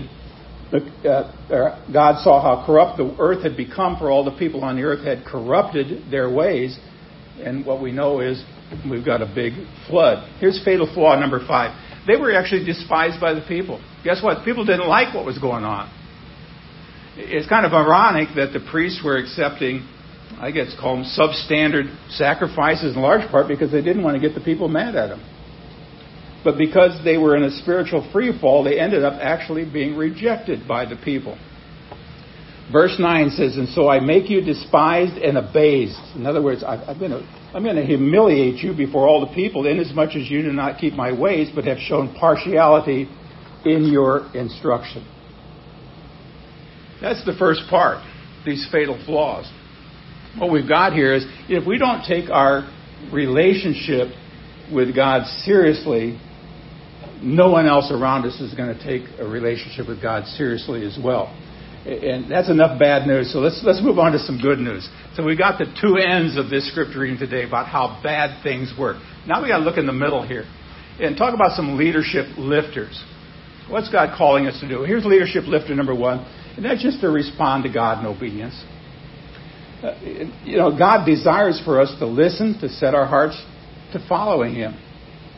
Uh, 0.70 1.82
God 1.94 2.22
saw 2.24 2.42
how 2.42 2.66
corrupt 2.66 2.98
the 2.98 3.16
earth 3.20 3.44
had 3.44 3.56
become, 3.56 3.98
for 3.98 4.12
all 4.12 4.26
the 4.26 4.38
people 4.38 4.66
on 4.66 4.76
the 4.76 4.84
earth 4.84 5.06
had 5.06 5.26
corrupted 5.26 6.12
their 6.12 6.30
ways, 6.30 6.78
and 7.44 7.66
what 7.66 7.82
we 7.82 7.92
know 7.92 8.20
is 8.20 8.44
we've 8.90 9.06
got 9.06 9.22
a 9.22 9.32
big 9.34 9.54
flood. 9.90 10.30
Here's 10.40 10.64
fatal 10.64 10.92
flaw 10.94 11.20
number 11.20 11.46
five: 11.48 11.76
they 12.08 12.16
were 12.16 12.34
actually 12.34 12.66
despised 12.66 13.20
by 13.20 13.34
the 13.34 13.46
people. 13.48 13.82
Guess 14.04 14.24
what? 14.24 14.46
People 14.46 14.66
didn't 14.66 14.88
like 14.88 15.14
what 15.14 15.26
was 15.26 15.38
going 15.38 15.64
on. 15.64 15.92
It's 17.16 17.50
kind 17.50 17.66
of 17.66 17.74
ironic 17.74 18.30
that 18.36 18.54
the 18.54 18.66
priests 18.72 19.02
were 19.04 19.18
accepting 19.18 19.88
I 20.40 20.52
guess 20.52 20.76
call 20.80 20.98
them 20.98 21.06
substandard 21.06 21.96
sacrifices 22.12 22.96
in 22.96 23.02
large 23.02 23.30
part 23.32 23.48
because 23.48 23.72
they 23.72 23.82
didn't 23.82 24.04
want 24.04 24.22
to 24.22 24.28
get 24.28 24.38
the 24.38 24.44
people 24.44 24.68
mad 24.68 24.96
at 24.96 25.08
them. 25.08 25.24
But 26.44 26.58
because 26.58 27.04
they 27.04 27.18
were 27.18 27.36
in 27.36 27.44
a 27.44 27.52
spiritual 27.52 28.08
free 28.14 28.38
fall, 28.40 28.64
they 28.64 28.80
ended 28.80 29.04
up 29.04 29.20
actually 29.22 29.70
being 29.70 29.96
rejected 29.96 30.68
by 30.68 30.86
the 30.86 30.96
people. 30.96 31.38
Verse 32.72 32.96
9 33.00 33.30
says, 33.32 33.56
And 33.56 33.70
so 33.70 33.90
I 33.90 34.00
make 34.00 34.30
you 34.30 34.42
despised 34.42 35.14
and 35.14 35.38
abased. 35.38 36.16
In 36.16 36.26
other 36.26 36.42
words, 36.42 36.64
I'm 36.66 37.00
going 37.00 37.12
to, 37.12 37.22
I'm 37.54 37.64
going 37.64 37.78
to 37.78 37.86
humiliate 37.86 38.62
you 38.64 38.74
before 38.74 39.08
all 39.08 39.26
the 39.26 39.34
people, 39.34 39.66
inasmuch 39.66 40.16
as 40.16 40.30
you 40.30 40.42
do 40.44 40.52
not 40.52 40.80
keep 40.80 40.94
my 40.94 41.18
ways, 41.18 41.50
but 41.54 41.66
have 41.66 41.78
shown 41.78 42.14
partiality 42.20 43.10
in 43.64 43.86
your 43.86 44.30
instruction. 44.36 45.08
That's 47.02 47.24
the 47.26 47.34
first 47.40 47.62
part, 47.70 48.04
these 48.46 48.68
fatal 48.72 49.02
flaws 49.06 49.50
what 50.38 50.52
we've 50.52 50.68
got 50.68 50.94
here 50.94 51.14
is 51.14 51.26
if 51.50 51.66
we 51.66 51.78
don't 51.78 52.04
take 52.04 52.30
our 52.30 52.70
relationship 53.12 54.10
with 54.72 54.96
God 54.96 55.26
seriously, 55.44 56.20
no 57.22 57.50
one 57.50 57.66
else 57.66 57.92
around 57.92 58.26
us 58.26 58.40
is 58.40 58.54
going 58.54 58.76
to 58.78 58.84
take 58.84 59.20
a 59.20 59.26
relationship 59.26 59.88
with 59.88 60.02
God 60.02 60.26
seriously 60.26 60.86
as 60.86 60.98
well. 61.02 61.34
And 61.88 62.30
that's 62.30 62.50
enough 62.50 62.78
bad 62.78 63.08
news. 63.08 63.32
So 63.32 63.40
let's 63.40 63.62
let's 63.64 63.82
move 63.82 63.98
on 63.98 64.12
to 64.12 64.20
some 64.20 64.38
good 64.42 64.60
news. 64.60 64.88
So 65.16 65.24
we 65.24 65.38
got 65.38 65.58
the 65.58 65.72
two 65.80 65.96
ends 65.96 66.36
of 66.36 66.50
this 66.50 66.70
scripture 66.70 67.00
reading 67.00 67.18
today 67.18 67.48
about 67.48 67.68
how 67.68 68.02
bad 68.04 68.44
things 68.44 68.74
work. 68.78 68.98
Now 69.26 69.42
we 69.42 69.48
got 69.48 69.60
to 69.60 69.64
look 69.64 69.78
in 69.78 69.86
the 69.86 69.94
middle 69.94 70.28
here 70.28 70.44
and 71.00 71.16
talk 71.16 71.34
about 71.34 71.56
some 71.56 71.78
leadership 71.78 72.26
lifters. 72.38 73.02
What's 73.70 73.90
God 73.90 74.18
calling 74.18 74.48
us 74.48 74.60
to 74.60 74.68
do? 74.68 74.84
Here's 74.84 75.06
leadership 75.06 75.46
lifter 75.48 75.76
number 75.76 75.96
one, 75.96 76.20
and 76.58 76.66
that's 76.66 76.84
just 76.84 77.00
to 77.02 77.08
respond 77.08 77.64
to 77.64 77.72
God 77.72 78.00
in 78.00 78.06
obedience. 78.06 78.62
Uh, 79.82 79.94
you 80.44 80.58
know, 80.58 80.78
God 80.78 81.06
desires 81.06 81.62
for 81.64 81.80
us 81.80 81.94
to 82.00 82.06
listen, 82.06 82.60
to 82.60 82.68
set 82.68 82.96
our 82.96 83.06
hearts 83.06 83.42
to 83.94 84.06
following 84.10 84.56
Him. 84.56 84.74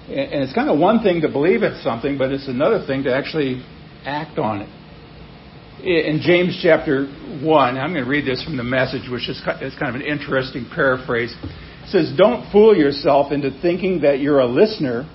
And 0.07 0.41
it's 0.41 0.53
kind 0.53 0.69
of 0.69 0.79
one 0.79 1.03
thing 1.03 1.21
to 1.21 1.29
believe 1.29 1.61
in 1.61 1.79
something, 1.83 2.17
but 2.17 2.31
it's 2.31 2.47
another 2.47 2.83
thing 2.87 3.03
to 3.03 3.15
actually 3.15 3.63
act 4.03 4.39
on 4.39 4.61
it. 4.61 4.78
In 5.83 6.19
James 6.21 6.59
chapter 6.61 7.05
1, 7.41 7.77
I'm 7.77 7.93
going 7.93 8.03
to 8.03 8.09
read 8.09 8.25
this 8.25 8.43
from 8.43 8.57
the 8.57 8.63
message, 8.63 9.09
which 9.09 9.29
is 9.29 9.41
kind 9.45 9.63
of 9.63 9.95
an 9.95 10.01
interesting 10.01 10.69
paraphrase. 10.75 11.33
It 11.41 11.89
says, 11.89 12.13
Don't 12.17 12.51
fool 12.51 12.75
yourself 12.75 13.31
into 13.31 13.49
thinking 13.61 14.01
that 14.01 14.19
you're 14.19 14.39
a 14.39 14.45
listener 14.45 15.09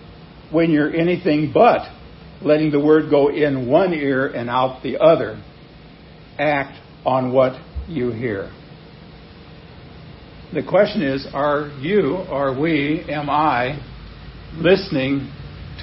when 0.51 0.71
you're 0.71 0.91
anything 0.91 1.51
but 1.53 1.83
letting 2.41 2.71
the 2.71 2.81
word 2.81 3.11
go 3.11 3.29
in 3.29 3.69
one 3.69 3.93
ear 3.93 4.29
and 4.29 4.49
out 4.49 4.83
the 4.83 4.97
other. 4.99 5.43
Act 6.39 6.81
on 7.05 7.31
what 7.31 7.61
you 7.87 8.11
hear. 8.11 8.51
The 10.55 10.63
question 10.63 11.03
is 11.03 11.27
are 11.35 11.69
you, 11.81 12.17
are 12.17 12.59
we, 12.59 13.05
am 13.11 13.29
I 13.29 13.81
listening 14.57 15.31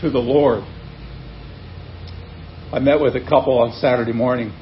to 0.02 0.10
the 0.10 0.18
Lord? 0.18 0.64
I 2.74 2.80
met 2.80 3.02
with 3.02 3.16
a 3.18 3.30
couple 3.30 3.60
on 3.60 3.74
Saturday 3.74 4.14
morning, 4.14 4.54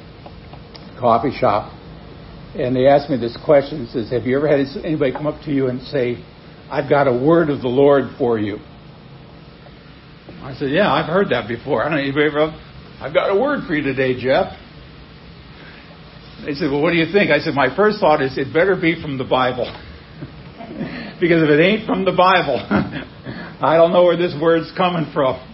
coffee 1.00 1.36
shop, 1.36 1.72
and 2.54 2.76
they 2.76 2.86
asked 2.86 3.10
me 3.10 3.16
this 3.16 3.36
question. 3.44 3.82
It 3.82 3.90
says, 3.90 4.10
Have 4.10 4.24
you 4.24 4.36
ever 4.36 4.46
had 4.46 4.60
anybody 4.84 5.12
come 5.12 5.26
up 5.26 5.42
to 5.44 5.50
you 5.50 5.68
and 5.68 5.80
say, 5.82 6.22
I've 6.70 6.88
got 6.88 7.08
a 7.08 7.12
word 7.12 7.50
of 7.50 7.62
the 7.62 7.68
Lord 7.68 8.10
for 8.18 8.38
you? 8.38 8.58
I 10.42 10.54
said, 10.54 10.70
Yeah, 10.70 10.92
I've 10.92 11.06
heard 11.06 11.30
that 11.30 11.48
before. 11.48 11.82
I 11.82 11.88
don't 11.88 11.98
know 11.98 12.02
anybody 12.02 12.26
ever, 12.26 12.52
I've 13.00 13.14
got 13.14 13.30
a 13.30 13.40
word 13.40 13.66
for 13.66 13.74
you 13.74 13.82
today, 13.82 14.20
Jeff. 14.20 14.52
They 16.44 16.54
said, 16.54 16.70
Well, 16.70 16.82
what 16.82 16.92
do 16.92 16.96
you 16.96 17.12
think? 17.12 17.30
I 17.30 17.38
said, 17.40 17.54
My 17.54 17.74
first 17.74 17.98
thought 17.98 18.22
is 18.22 18.36
it 18.38 18.52
better 18.52 18.76
be 18.76 19.00
from 19.00 19.18
the 19.18 19.24
Bible. 19.24 19.66
because 21.20 21.42
if 21.42 21.50
it 21.50 21.60
ain't 21.60 21.86
from 21.86 22.04
the 22.04 22.12
Bible, 22.12 22.60
I 23.62 23.76
don't 23.76 23.92
know 23.92 24.04
where 24.04 24.16
this 24.16 24.34
word's 24.40 24.72
coming 24.76 25.10
from. 25.12 25.49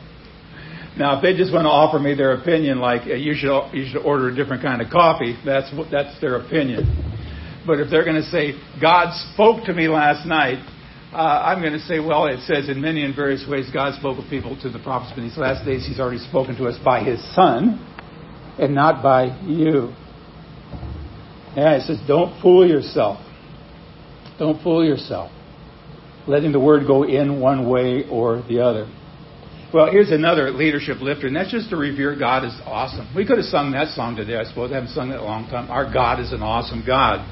Now, 0.99 1.17
if 1.17 1.23
they 1.23 1.37
just 1.37 1.53
want 1.53 1.65
to 1.65 1.71
offer 1.71 1.99
me 1.99 2.15
their 2.15 2.33
opinion, 2.33 2.79
like 2.79 3.05
you 3.07 3.35
should 3.35 3.53
you 3.73 3.87
should 3.87 4.03
order 4.03 4.29
a 4.29 4.35
different 4.35 4.63
kind 4.63 4.81
of 4.81 4.91
coffee, 4.91 5.37
that's 5.45 5.71
that's 5.91 6.19
their 6.21 6.37
opinion. 6.37 6.85
But 7.67 7.81
if 7.81 7.91
they're 7.91 8.05
going 8.05 8.23
to 8.23 8.31
say 8.31 8.55
God 8.81 9.13
spoke 9.33 9.65
to 9.67 9.75
me 9.75 9.89
last 9.89 10.27
night, 10.27 10.65
uh, 11.13 11.17
I'm 11.17 11.61
going 11.61 11.73
to 11.73 11.81
say, 11.81 11.99
well, 11.99 12.27
it 12.27 12.41
says 12.47 12.69
in 12.69 12.81
many 12.81 13.05
and 13.05 13.15
various 13.15 13.45
ways 13.49 13.69
God 13.73 13.99
spoke 13.99 14.17
with 14.17 14.31
people 14.31 14.59
to 14.63 14.71
the 14.71 14.79
prophets, 14.79 15.13
but 15.13 15.23
in 15.23 15.29
these 15.29 15.39
last 15.39 15.65
days 15.67 15.87
He's 15.87 16.01
already 16.01 16.21
spoken 16.21 16.57
to 16.57 16.67
us 16.67 16.79
by 16.85 17.03
His 17.03 17.21
Son, 17.35 17.79
and 18.59 18.75
not 18.75 19.03
by 19.03 19.37
you. 19.45 19.93
Yeah, 21.57 21.77
it 21.77 21.83
says, 21.87 21.99
don't 22.07 22.41
fool 22.43 22.69
yourself. 22.69 23.19
Don't 24.39 24.63
fool 24.63 24.85
yourself 24.85 25.33
letting 26.27 26.53
the 26.53 26.61
word 26.61 26.87
go 26.87 27.05
in 27.05 27.41
one 27.41 27.69
way 27.69 28.05
or 28.11 28.43
the 28.49 28.61
other. 28.61 28.91
Well, 29.75 29.91
here's 29.91 30.13
another 30.13 30.53
leadership 30.53 31.01
lifter, 31.01 31.27
and 31.27 31.35
that's 31.35 31.51
just 31.51 31.71
to 31.71 31.77
revere 31.77 32.17
God 32.17 32.45
as 32.45 32.57
awesome. 32.65 33.09
We 33.17 33.27
could 33.27 33.39
have 33.39 33.47
sung 33.47 33.73
that 33.73 33.89
song 33.89 34.15
today, 34.15 34.37
I 34.37 34.45
suppose. 34.45 34.71
I 34.71 34.75
haven't 34.75 34.91
sung 34.91 35.11
that 35.11 35.19
a 35.19 35.25
long 35.25 35.49
time. 35.49 35.69
Our 35.71 35.93
God 35.93 36.21
is 36.21 36.33
an 36.33 36.41
awesome 36.41 36.85
God. 36.87 37.27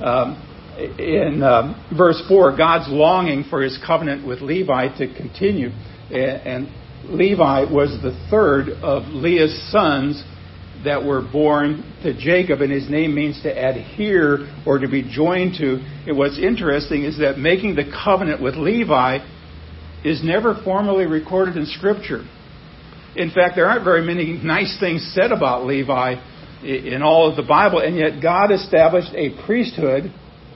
Um, 0.00 0.46
in 0.78 1.42
um, 1.42 1.74
verse 1.96 2.22
4, 2.28 2.56
God's 2.56 2.88
longing 2.88 3.44
for 3.50 3.62
his 3.62 3.76
covenant 3.84 4.24
with 4.24 4.40
Levi 4.40 4.96
to 4.98 5.12
continue. 5.12 5.70
And 6.10 6.68
Levi 7.06 7.64
was 7.64 7.98
the 8.00 8.12
third 8.30 8.68
of 8.68 9.08
Leah's 9.12 9.72
sons 9.72 10.22
that 10.84 11.04
were 11.04 11.20
born 11.20 11.82
to 12.04 12.16
Jacob, 12.16 12.60
and 12.60 12.70
his 12.70 12.88
name 12.88 13.12
means 13.12 13.42
to 13.42 13.50
adhere 13.50 14.46
or 14.64 14.78
to 14.78 14.86
be 14.86 15.02
joined 15.02 15.54
to. 15.58 15.80
And 16.06 16.16
what's 16.16 16.38
interesting 16.38 17.02
is 17.02 17.18
that 17.18 17.38
making 17.38 17.74
the 17.74 17.90
covenant 18.04 18.40
with 18.40 18.54
Levi 18.54 19.18
is 20.04 20.22
never 20.24 20.60
formally 20.64 21.06
recorded 21.06 21.56
in 21.56 21.66
Scripture. 21.66 22.24
In 23.16 23.30
fact, 23.30 23.56
there 23.56 23.66
aren't 23.66 23.84
very 23.84 24.02
many 24.02 24.40
nice 24.42 24.78
things 24.80 25.12
said 25.14 25.32
about 25.32 25.66
Levi 25.66 26.14
in 26.62 27.02
all 27.02 27.28
of 27.28 27.36
the 27.36 27.42
Bible, 27.42 27.80
and 27.80 27.96
yet 27.96 28.22
God 28.22 28.52
established 28.52 29.12
a 29.14 29.30
priesthood 29.44 30.12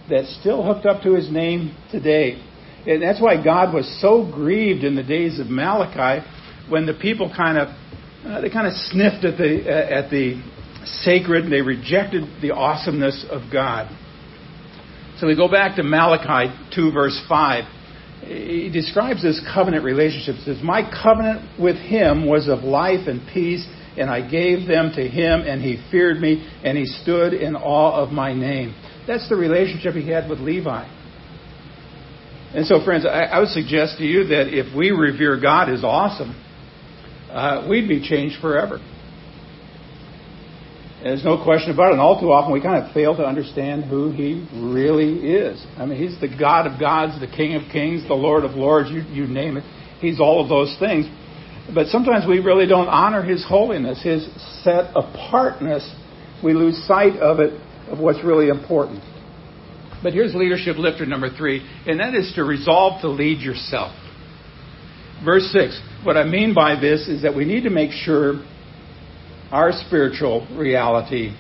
that's 0.09 0.38
still 0.40 0.62
hooked 0.62 0.87
up 0.87 1.02
to 1.02 1.14
his 1.14 1.30
name 1.30 1.76
today. 1.90 2.42
And 2.87 3.02
that's 3.02 3.20
why 3.20 3.42
God 3.42 3.72
was 3.74 3.88
so 4.00 4.30
grieved 4.30 4.85
in 4.85 4.94
the 4.94 5.02
days 5.02 5.40
of 5.40 5.46
Malachi 5.48 6.24
when 6.68 6.87
the 6.87 6.94
people 6.94 7.33
kind 7.35 7.59
of 7.59 7.68
uh, 8.24 8.40
they 8.40 8.48
kind 8.48 8.66
of 8.66 8.72
sniffed 8.72 9.24
at 9.24 9.37
the 9.37 9.64
uh, 9.66 10.00
at 10.00 10.11
the 10.11 10.42
sacred. 11.02 11.44
and 11.44 11.52
They 11.52 11.61
rejected 11.61 12.24
the 12.40 12.52
awesomeness 12.52 13.24
of 13.30 13.52
God. 13.52 13.88
So 15.18 15.26
we 15.26 15.37
go 15.37 15.48
back 15.50 15.76
to 15.76 15.83
Malachi 15.83 16.52
2, 16.74 16.92
verse 16.92 17.18
5. 17.28 17.64
He 18.26 18.70
describes 18.72 19.22
this 19.22 19.40
covenant 19.52 19.84
relationship. 19.84 20.37
He 20.37 20.44
says, 20.44 20.62
My 20.62 20.82
covenant 20.82 21.60
with 21.60 21.76
him 21.76 22.26
was 22.26 22.48
of 22.48 22.60
life 22.60 23.06
and 23.06 23.26
peace, 23.32 23.66
and 23.96 24.10
I 24.10 24.28
gave 24.28 24.66
them 24.66 24.92
to 24.96 25.06
him, 25.06 25.40
and 25.40 25.60
he 25.60 25.82
feared 25.90 26.20
me, 26.20 26.48
and 26.62 26.76
he 26.76 26.87
stood 26.87 27.34
in 27.34 27.56
awe 27.56 28.02
of 28.02 28.10
my 28.10 28.32
name. 28.32 28.74
That's 29.06 29.28
the 29.28 29.37
relationship 29.37 29.94
he 29.94 30.08
had 30.08 30.28
with 30.28 30.40
Levi. 30.40 30.88
And 32.54 32.66
so, 32.66 32.84
friends, 32.84 33.04
I, 33.04 33.24
I 33.24 33.40
would 33.40 33.48
suggest 33.48 33.98
to 33.98 34.04
you 34.04 34.28
that 34.28 34.56
if 34.56 34.74
we 34.74 34.90
revere 34.90 35.40
God 35.40 35.68
as 35.68 35.82
awesome, 35.82 36.40
uh, 37.30 37.66
we'd 37.68 37.88
be 37.88 38.06
changed 38.06 38.37
forever. 38.40 38.78
There's 41.04 41.22
no 41.22 41.44
question 41.44 41.70
about 41.70 41.90
it. 41.90 41.92
And 41.92 42.00
all 42.00 42.18
too 42.18 42.32
often 42.32 42.50
we 42.50 42.62
kind 42.62 42.82
of 42.82 42.92
fail 42.94 43.14
to 43.16 43.24
understand 43.24 43.84
who 43.84 44.10
He 44.10 44.48
really 44.54 45.36
is. 45.36 45.62
I 45.76 45.84
mean, 45.84 45.98
He's 46.00 46.18
the 46.18 46.34
God 46.34 46.66
of 46.66 46.80
gods, 46.80 47.20
the 47.20 47.26
King 47.26 47.56
of 47.56 47.70
kings, 47.70 48.08
the 48.08 48.14
Lord 48.14 48.42
of 48.42 48.52
lords, 48.52 48.90
you, 48.90 49.02
you 49.12 49.26
name 49.26 49.58
it. 49.58 49.64
He's 50.00 50.18
all 50.18 50.42
of 50.42 50.48
those 50.48 50.74
things. 50.80 51.04
But 51.74 51.88
sometimes 51.88 52.26
we 52.26 52.38
really 52.38 52.66
don't 52.66 52.88
honor 52.88 53.22
His 53.22 53.44
holiness, 53.46 54.02
His 54.02 54.24
set 54.64 54.96
apartness. 54.96 55.84
We 56.42 56.54
lose 56.54 56.82
sight 56.86 57.16
of 57.20 57.38
it, 57.38 57.60
of 57.88 57.98
what's 57.98 58.24
really 58.24 58.48
important. 58.48 59.02
But 60.02 60.14
here's 60.14 60.34
leadership 60.34 60.78
lifter 60.78 61.04
number 61.04 61.28
three, 61.28 61.66
and 61.86 62.00
that 62.00 62.14
is 62.14 62.32
to 62.36 62.44
resolve 62.44 63.02
to 63.02 63.08
lead 63.08 63.40
yourself. 63.40 63.94
Verse 65.22 65.44
6. 65.52 65.80
What 66.02 66.16
I 66.16 66.24
mean 66.24 66.54
by 66.54 66.80
this 66.80 67.08
is 67.08 67.22
that 67.22 67.36
we 67.36 67.44
need 67.44 67.64
to 67.64 67.70
make 67.70 67.90
sure 67.90 68.42
our 69.50 69.72
spiritual 69.72 70.46
reality 70.57 71.35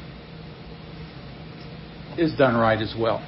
is 2.16 2.34
done 2.36 2.54
right 2.56 2.80
as 2.80 2.94
well. 2.98 3.26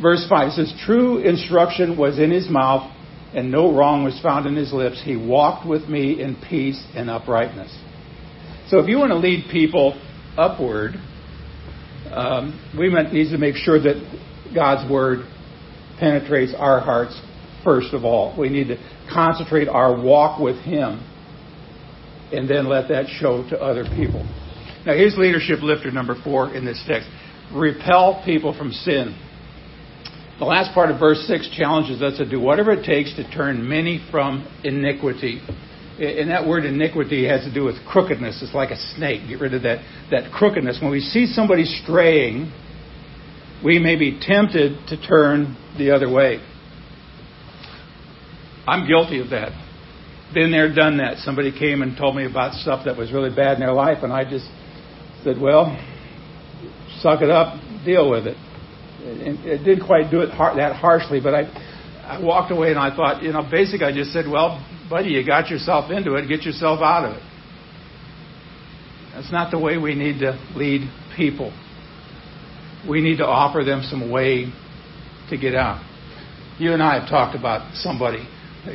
Verse 0.00 0.26
5 0.28 0.52
says, 0.52 0.74
True 0.84 1.18
instruction 1.18 1.96
was 1.96 2.18
in 2.18 2.30
his 2.30 2.48
mouth, 2.48 2.90
and 3.34 3.50
no 3.50 3.74
wrong 3.74 4.04
was 4.04 4.18
found 4.22 4.46
in 4.46 4.56
his 4.56 4.72
lips. 4.72 5.00
He 5.04 5.16
walked 5.16 5.66
with 5.66 5.88
me 5.88 6.22
in 6.22 6.36
peace 6.48 6.82
and 6.94 7.10
uprightness. 7.10 7.76
So 8.68 8.78
if 8.78 8.88
you 8.88 8.98
want 8.98 9.10
to 9.10 9.18
lead 9.18 9.50
people 9.50 10.00
upward, 10.36 10.94
um, 12.12 12.72
we 12.78 12.88
need 12.88 13.30
to 13.30 13.38
make 13.38 13.56
sure 13.56 13.80
that 13.80 14.52
God's 14.54 14.90
word 14.90 15.26
penetrates 15.98 16.54
our 16.56 16.80
hearts 16.80 17.20
first 17.62 17.92
of 17.92 18.04
all. 18.04 18.38
We 18.38 18.48
need 18.48 18.68
to 18.68 18.76
concentrate 19.12 19.68
our 19.68 20.00
walk 20.00 20.40
with 20.40 20.56
Him 20.56 21.06
and 22.32 22.48
then 22.48 22.68
let 22.68 22.88
that 22.88 23.06
show 23.08 23.48
to 23.50 23.60
other 23.60 23.84
people. 23.84 24.24
Now, 24.86 24.94
here's 24.94 25.16
leadership 25.16 25.60
lifter 25.62 25.90
number 25.90 26.16
four 26.24 26.54
in 26.54 26.64
this 26.64 26.82
text 26.86 27.08
repel 27.52 28.22
people 28.24 28.56
from 28.56 28.72
sin. 28.72 29.18
The 30.38 30.46
last 30.46 30.72
part 30.72 30.90
of 30.90 30.98
verse 30.98 31.22
6 31.26 31.50
challenges 31.54 32.00
us 32.00 32.16
to 32.16 32.28
do 32.28 32.40
whatever 32.40 32.72
it 32.72 32.84
takes 32.84 33.14
to 33.16 33.30
turn 33.30 33.68
many 33.68 34.06
from 34.10 34.48
iniquity. 34.64 35.42
And 35.98 36.30
that 36.30 36.46
word 36.48 36.64
iniquity 36.64 37.28
has 37.28 37.44
to 37.44 37.52
do 37.52 37.64
with 37.64 37.76
crookedness. 37.86 38.40
It's 38.42 38.54
like 38.54 38.70
a 38.70 38.80
snake. 38.96 39.28
Get 39.28 39.40
rid 39.40 39.52
of 39.52 39.62
that, 39.62 39.84
that 40.10 40.32
crookedness. 40.32 40.78
When 40.80 40.90
we 40.90 41.00
see 41.00 41.26
somebody 41.26 41.64
straying, 41.64 42.50
we 43.62 43.78
may 43.78 43.96
be 43.96 44.18
tempted 44.18 44.78
to 44.88 45.06
turn 45.06 45.58
the 45.76 45.90
other 45.90 46.10
way. 46.10 46.40
I'm 48.66 48.88
guilty 48.88 49.20
of 49.20 49.30
that 49.30 49.52
been 50.34 50.50
there, 50.50 50.72
done 50.72 50.98
that. 50.98 51.18
Somebody 51.18 51.56
came 51.56 51.82
and 51.82 51.96
told 51.96 52.16
me 52.16 52.26
about 52.26 52.54
stuff 52.54 52.84
that 52.84 52.96
was 52.96 53.12
really 53.12 53.34
bad 53.34 53.54
in 53.54 53.60
their 53.60 53.72
life, 53.72 53.98
and 54.02 54.12
I 54.12 54.28
just 54.28 54.46
said, 55.24 55.40
well, 55.40 55.76
suck 57.00 57.22
it 57.22 57.30
up, 57.30 57.60
deal 57.84 58.10
with 58.10 58.26
it. 58.26 58.36
It, 59.02 59.46
it 59.46 59.64
didn't 59.64 59.86
quite 59.86 60.10
do 60.10 60.20
it 60.20 60.30
har- 60.30 60.56
that 60.56 60.76
harshly, 60.76 61.20
but 61.20 61.34
I, 61.34 61.42
I 62.04 62.22
walked 62.22 62.52
away 62.52 62.70
and 62.70 62.78
I 62.78 62.94
thought, 62.94 63.22
you 63.22 63.32
know, 63.32 63.46
basically 63.50 63.86
I 63.86 63.92
just 63.92 64.12
said, 64.12 64.26
well, 64.30 64.64
buddy, 64.88 65.10
you 65.10 65.24
got 65.26 65.48
yourself 65.48 65.90
into 65.90 66.14
it, 66.14 66.28
get 66.28 66.42
yourself 66.42 66.80
out 66.82 67.04
of 67.04 67.16
it. 67.16 67.22
That's 69.14 69.32
not 69.32 69.50
the 69.50 69.58
way 69.58 69.76
we 69.78 69.94
need 69.94 70.20
to 70.20 70.38
lead 70.54 70.90
people. 71.16 71.52
We 72.88 73.00
need 73.00 73.18
to 73.18 73.26
offer 73.26 73.64
them 73.64 73.82
some 73.82 74.10
way 74.10 74.52
to 75.30 75.36
get 75.36 75.54
out. 75.54 75.84
You 76.58 76.72
and 76.72 76.82
I 76.82 77.00
have 77.00 77.08
talked 77.08 77.36
about 77.36 77.74
somebody 77.74 78.28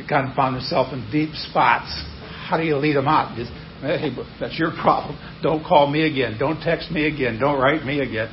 kind 0.08 0.28
of 0.28 0.34
found 0.34 0.56
himself 0.56 0.92
in 0.92 1.08
deep 1.10 1.34
spots. 1.34 1.90
How 2.48 2.56
do 2.56 2.64
you 2.64 2.76
lead 2.76 2.96
them 2.96 3.08
out? 3.08 3.36
Just, 3.36 3.50
hey, 3.80 4.10
that's 4.40 4.58
your 4.58 4.70
problem. 4.70 5.18
Don't 5.42 5.64
call 5.64 5.86
me 5.90 6.06
again. 6.06 6.36
Don't 6.38 6.60
text 6.60 6.90
me 6.90 7.06
again. 7.06 7.38
Don't 7.38 7.60
write 7.60 7.84
me 7.84 8.00
again. 8.00 8.28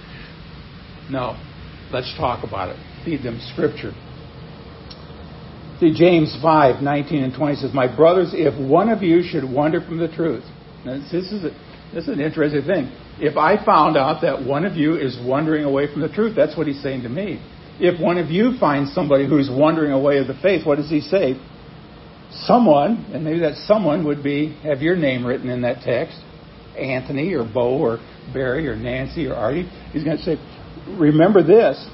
No. 1.10 1.38
Let's 1.92 2.14
talk 2.18 2.44
about 2.48 2.70
it. 2.70 2.78
Feed 3.06 3.24
them 3.24 3.40
scripture. 3.54 3.94
See, 5.80 5.94
James 5.94 6.36
5, 6.42 6.82
19 6.82 7.24
and 7.24 7.34
20 7.36 7.56
says, 7.56 7.74
My 7.74 7.94
brothers, 7.94 8.32
if 8.34 8.54
one 8.60 8.90
of 8.90 9.04
you 9.04 9.22
should 9.22 9.44
wander 9.44 9.82
from 9.82 9.98
the 9.98 10.08
truth. 10.08 10.44
Now, 10.86 10.98
this, 11.12 11.32
is 11.32 11.44
a, 11.44 11.50
this 11.94 12.04
is 12.04 12.10
an 12.10 12.22
interesting 12.22 12.64
thing. 12.64 12.92
If 13.20 13.38
I 13.38 13.64
found 13.64 13.98
out 13.98 14.22
that 14.22 14.44
one 14.44 14.66
of 14.66 14.76
you 14.76 14.96
is 14.96 15.20
wandering 15.24 15.66
away 15.66 15.92
from 15.92 16.02
the 16.02 16.10
truth, 16.10 16.36
that's 16.36 16.58
what 16.58 16.68
he's 16.68 16.82
saying 16.82 17.04
to 17.04 17.10
me. 17.10 17.42
If 17.80 18.00
one 18.00 18.18
of 18.18 18.30
you 18.30 18.58
finds 18.60 18.94
somebody 18.94 19.28
who's 19.28 19.50
wandering 19.52 19.92
away 19.92 20.20
of 20.20 20.28
the 20.28 20.36
faith, 20.36 20.66
what 20.66 20.78
does 20.78 20.90
he 20.90 21.02
say? 21.02 21.40
Someone, 22.32 23.10
and 23.14 23.24
maybe 23.24 23.40
that 23.40 23.56
someone 23.68 24.06
would 24.06 24.24
be, 24.24 24.54
have 24.64 24.82
your 24.82 24.96
name 24.96 25.26
written 25.26 25.50
in 25.50 25.62
that 25.62 25.82
text, 25.82 26.20
Anthony 26.78 27.34
or 27.34 27.44
Bo 27.44 27.78
or 27.78 28.00
Barry 28.34 28.68
or 28.68 28.76
Nancy 28.76 29.28
or 29.28 29.36
Artie. 29.36 29.70
He's 29.92 30.04
going 30.04 30.18
to 30.18 30.24
say, 30.24 30.38
remember 30.98 31.44
this. 31.44 31.88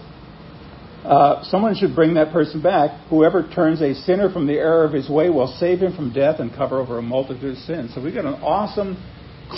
Uh, 1.03 1.43
someone 1.43 1.75
should 1.75 1.95
bring 1.95 2.15
that 2.15 2.31
person 2.31 2.61
back. 2.61 3.07
Whoever 3.09 3.47
turns 3.47 3.81
a 3.81 3.93
sinner 3.93 4.31
from 4.31 4.47
the 4.47 4.53
error 4.53 4.83
of 4.83 4.93
his 4.93 5.09
way 5.09 5.29
will 5.29 5.47
save 5.59 5.79
him 5.79 5.95
from 5.95 6.13
death 6.13 6.39
and 6.39 6.53
cover 6.53 6.79
over 6.79 6.97
a 6.97 7.01
multitude 7.01 7.57
of 7.57 7.57
sins. 7.63 7.93
So 7.95 8.01
we've 8.01 8.13
got 8.13 8.25
an 8.25 8.35
awesome 8.35 9.01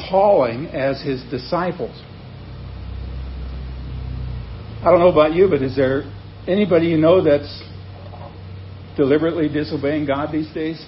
calling 0.10 0.67
as 0.67 1.01
his 1.01 1.23
disciples. 1.31 1.99
I 4.82 4.89
don't 4.89 5.00
know 5.00 5.12
about 5.12 5.34
you, 5.34 5.48
but 5.48 5.62
is 5.62 5.76
there 5.76 6.12
anybody 6.48 6.88
you 6.88 6.98
know 6.98 7.24
that's 7.24 7.63
deliberately 8.98 9.48
disobeying 9.48 10.08
God 10.08 10.32
these 10.32 10.52
days? 10.56 10.84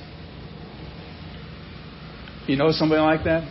You 2.48 2.56
know 2.56 2.72
somebody 2.72 3.02
like 3.02 3.24
that? 3.26 3.48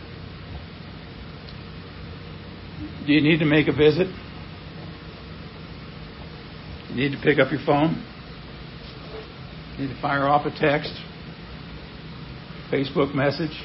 Do 3.07 3.13
you 3.13 3.21
need 3.21 3.39
to 3.39 3.45
make 3.45 3.69
a 3.69 3.71
visit? 3.71 4.07
You 6.89 6.95
need 6.95 7.15
to 7.15 7.21
pick 7.23 7.39
up 7.39 7.49
your 7.49 7.61
phone? 7.65 8.05
You 9.77 9.87
need 9.87 9.95
to 9.95 10.01
fire 10.01 10.27
off 10.27 10.45
a 10.45 10.51
text? 10.51 10.91
Facebook 12.69 13.15
message? 13.15 13.57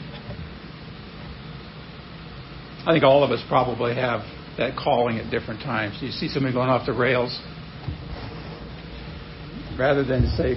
I 2.87 2.93
think 2.93 3.03
all 3.03 3.25
of 3.25 3.33
us 3.33 3.43
probably 3.49 3.97
have 3.97 4.38
that 4.59 4.77
calling 4.77 5.19
at 5.19 5.31
different 5.31 5.61
times. 5.61 5.99
You 6.03 6.11
see 6.11 6.29
somebody 6.29 6.53
going 6.53 6.69
off 6.69 6.85
the 6.85 6.93
rails, 6.93 7.41
rather 9.79 10.05
than 10.05 10.27
say, 10.37 10.57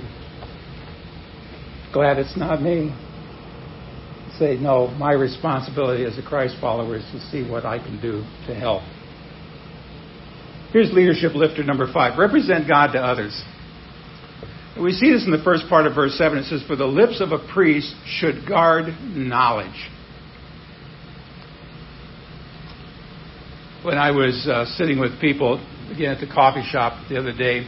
glad 1.94 2.18
it's 2.18 2.36
not 2.36 2.62
me, 2.62 2.94
say, 4.38 4.58
no, 4.58 4.88
my 4.88 5.14
responsibility 5.14 6.04
as 6.04 6.18
a 6.18 6.24
Christ 6.24 6.56
follower 6.60 6.98
is 6.98 7.06
to 7.12 7.20
see 7.30 7.48
what 7.48 7.64
I 7.64 7.78
can 7.78 8.02
do 8.02 8.24
to 8.48 8.56
help. 8.56 8.82
Here's 10.74 10.92
leadership 10.94 11.36
lifter 11.36 11.64
number 11.64 11.92
five 11.92 12.18
represent 12.18 12.68
God 12.68 12.94
to 12.94 13.00
others. 13.00 13.40
We 14.82 14.94
see 14.94 15.12
this 15.12 15.26
in 15.26 15.32
the 15.32 15.44
first 15.44 15.68
part 15.68 15.86
of 15.86 15.96
verse 15.96 16.18
7. 16.18 16.38
It 16.38 16.46
says, 16.46 16.64
For 16.66 16.78
the 16.78 16.86
lips 16.86 17.22
of 17.22 17.34
a 17.34 17.40
priest 17.54 17.94
should 18.06 18.48
guard 18.48 18.86
knowledge. 19.04 19.90
When 23.84 23.98
I 23.98 24.12
was 24.12 24.48
uh, 24.48 24.65
sitting 24.78 25.00
with 25.00 25.20
people 25.20 25.56
again 25.91 26.12
at 26.12 26.20
the 26.22 26.32
coffee 26.32 26.63
shop 26.70 27.10
the 27.10 27.17
other 27.17 27.34
day, 27.34 27.65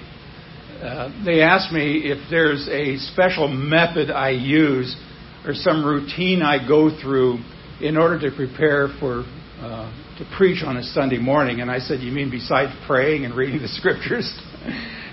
uh, 0.81 1.09
they 1.25 1.41
asked 1.41 1.73
me 1.73 2.03
if 2.05 2.29
there's 2.29 2.67
a 2.69 2.97
special 3.11 3.47
method 3.47 4.11
I 4.11 4.29
use 4.29 4.95
or 5.43 5.53
some 5.53 5.83
routine 5.83 6.41
I 6.41 6.65
go 6.67 6.91
through 7.01 7.39
in 7.81 7.97
order 7.97 8.19
to 8.29 8.35
prepare 8.35 8.89
for 8.99 9.23
uh, 9.59 9.89
to 10.19 10.25
preach 10.37 10.63
on 10.63 10.77
a 10.77 10.83
Sunday 10.83 11.17
morning. 11.17 11.61
And 11.61 11.71
I 11.71 11.79
said, 11.79 12.01
"You 12.01 12.11
mean 12.11 12.29
besides 12.29 12.71
praying 12.85 13.25
and 13.25 13.35
reading 13.35 13.61
the 13.61 13.67
scriptures?" 13.79 14.31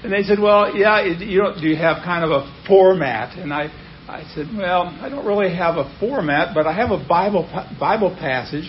and 0.05 0.13
they 0.13 0.23
said, 0.23 0.39
"Well, 0.39 0.77
yeah. 0.77 1.03
You 1.03 1.43
know, 1.43 1.55
do 1.59 1.67
you 1.67 1.77
have 1.77 2.05
kind 2.05 2.25
of 2.25 2.31
a 2.31 2.65
format?" 2.69 3.39
And 3.39 3.55
I, 3.55 3.73
I 4.07 4.25
said, 4.35 4.49
"Well, 4.55 4.95
I 5.01 5.09
don't 5.09 5.25
really 5.25 5.55
have 5.55 5.77
a 5.77 5.97
format, 5.99 6.55
but 6.55 6.67
I 6.67 6.75
have 6.75 6.91
a 6.91 7.03
Bible 7.09 7.49
Bible 7.79 8.15
passage." 8.19 8.69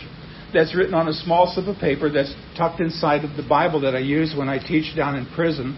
That's 0.53 0.75
written 0.75 0.93
on 0.93 1.07
a 1.07 1.13
small 1.13 1.51
slip 1.53 1.67
of 1.67 1.79
paper 1.79 2.09
that's 2.09 2.33
tucked 2.57 2.79
inside 2.79 3.23
of 3.23 3.35
the 3.37 3.47
Bible 3.47 3.81
that 3.81 3.95
I 3.95 3.99
use 3.99 4.33
when 4.37 4.49
I 4.49 4.59
teach 4.59 4.95
down 4.95 5.15
in 5.15 5.25
prison. 5.33 5.77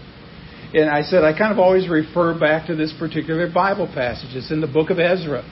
And 0.74 0.90
I 0.90 1.02
said, 1.02 1.22
I 1.22 1.36
kind 1.36 1.52
of 1.52 1.58
always 1.58 1.88
refer 1.88 2.38
back 2.38 2.66
to 2.66 2.74
this 2.74 2.92
particular 2.98 3.50
Bible 3.52 3.86
passage. 3.86 4.34
It's 4.34 4.50
in 4.50 4.60
the 4.60 4.66
book 4.66 4.90
of 4.90 4.98
Ezra. 4.98 5.42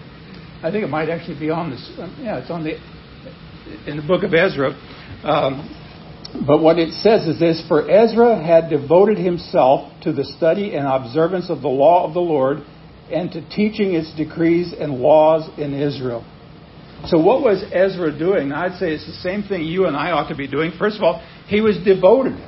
I 0.63 0.71
think 0.71 0.85
it 0.85 0.91
might 0.91 1.09
actually 1.09 1.39
be 1.39 1.51
on 1.51 1.71
this. 1.71 1.91
Yeah, 2.19 2.39
it's 2.39 2.51
on 2.51 2.65
the 2.65 2.79
in 3.87 3.97
the 3.97 4.07
book 4.07 4.23
of 4.23 4.35
Ezra. 4.35 4.71
Um, 5.23 5.79
but 6.47 6.63
what 6.63 6.79
it 6.79 6.93
says 6.95 7.27
is 7.27 7.39
this: 7.39 7.63
For 7.69 7.89
Ezra 7.89 8.43
had 8.43 8.71
devoted 8.71 9.19
himself 9.19 9.93
to 10.03 10.13
the 10.13 10.25
study 10.25 10.75
and 10.75 10.87
observance 10.87 11.51
of 11.51 11.63
the 11.63 11.69
law 11.69 12.07
of 12.07 12.15
the 12.15 12.21
Lord, 12.21 12.59
and 13.11 13.31
to 13.33 13.49
teaching 13.49 13.95
its 13.95 14.15
decrees 14.17 14.73
and 14.79 14.95
laws 14.95 15.49
in 15.59 15.75
Israel. 15.75 16.25
So, 17.07 17.19
what 17.19 17.43
was 17.43 17.65
Ezra 17.73 18.17
doing? 18.17 18.53
I'd 18.53 18.79
say 18.79 18.93
it's 18.93 19.07
the 19.07 19.13
same 19.13 19.43
thing 19.43 19.65
you 19.65 19.87
and 19.87 19.97
I 19.97 20.13
ought 20.13 20.29
to 20.29 20.37
be 20.37 20.47
doing. 20.47 20.73
First 20.79 20.97
of 20.97 21.03
all, 21.03 21.23
he 21.49 21.61
was 21.61 21.77
devoted. 21.85 22.39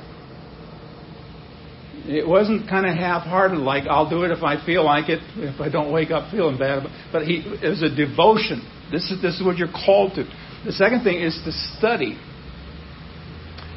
It 2.07 2.27
wasn't 2.27 2.69
kind 2.69 2.85
of 2.85 2.95
half-hearted, 2.95 3.57
like 3.57 3.85
I'll 3.87 4.09
do 4.09 4.23
it 4.23 4.31
if 4.31 4.43
I 4.43 4.63
feel 4.63 4.85
like 4.85 5.09
it, 5.09 5.19
if 5.37 5.59
I 5.59 5.69
don't 5.69 5.91
wake 5.91 6.11
up 6.11 6.31
feeling 6.31 6.57
bad. 6.57 6.83
But 7.11 7.23
he, 7.23 7.41
it 7.43 7.67
was 7.67 7.81
a 7.81 7.89
devotion. 7.89 8.61
This 8.91 9.09
is 9.11 9.21
this 9.21 9.35
is 9.35 9.43
what 9.43 9.57
you're 9.57 9.73
called 9.73 10.13
to. 10.15 10.23
The 10.65 10.71
second 10.71 11.03
thing 11.03 11.19
is 11.19 11.33
to 11.45 11.51
study. 11.51 12.17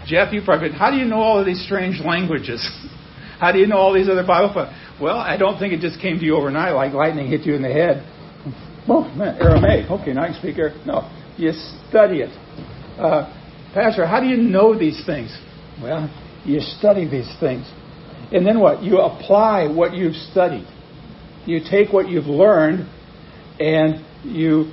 Jeff, 0.06 0.32
you 0.32 0.42
probably, 0.44 0.70
how 0.72 0.90
do 0.90 0.96
you 0.96 1.04
know 1.04 1.20
all 1.20 1.38
of 1.38 1.46
these 1.46 1.62
strange 1.64 2.00
languages? 2.04 2.64
How 3.38 3.52
do 3.52 3.60
you 3.60 3.68
know 3.68 3.76
all 3.76 3.94
these 3.94 4.08
other 4.08 4.26
Bible? 4.26 4.52
Well, 5.00 5.16
I 5.16 5.36
don't 5.36 5.60
think 5.60 5.72
it 5.72 5.78
just 5.78 6.00
came 6.00 6.18
to 6.18 6.24
you 6.24 6.34
overnight, 6.34 6.74
like 6.74 6.92
lightning 6.92 7.28
hit 7.28 7.42
you 7.42 7.54
in 7.54 7.62
the 7.62 7.68
head. 7.68 8.04
Oh 8.88 9.05
man, 9.14 9.37
Aramaic. 9.40 9.90
Okay, 9.90 10.12
now 10.12 10.22
I 10.22 10.27
can 10.29 10.37
speak 10.37 10.59
Aramaic. 10.59 10.87
No, 10.87 11.11
you 11.37 11.53
study 11.88 12.20
it. 12.20 12.31
Uh, 12.98 13.35
Pastor, 13.74 14.07
how 14.07 14.20
do 14.20 14.27
you 14.27 14.37
know 14.37 14.79
these 14.79 15.05
things? 15.05 15.37
Well, 15.83 16.09
you 16.44 16.61
study 16.61 17.09
these 17.09 17.31
things. 17.38 17.70
And 18.33 18.46
then 18.46 18.61
what? 18.61 18.83
You 18.83 18.98
apply 18.98 19.68
what 19.68 19.94
you've 19.94 20.16
studied. 20.16 20.66
You 21.46 21.61
take 21.68 21.92
what 21.92 22.09
you've 22.09 22.27
learned 22.27 22.88
and 23.61 24.05
you 24.24 24.72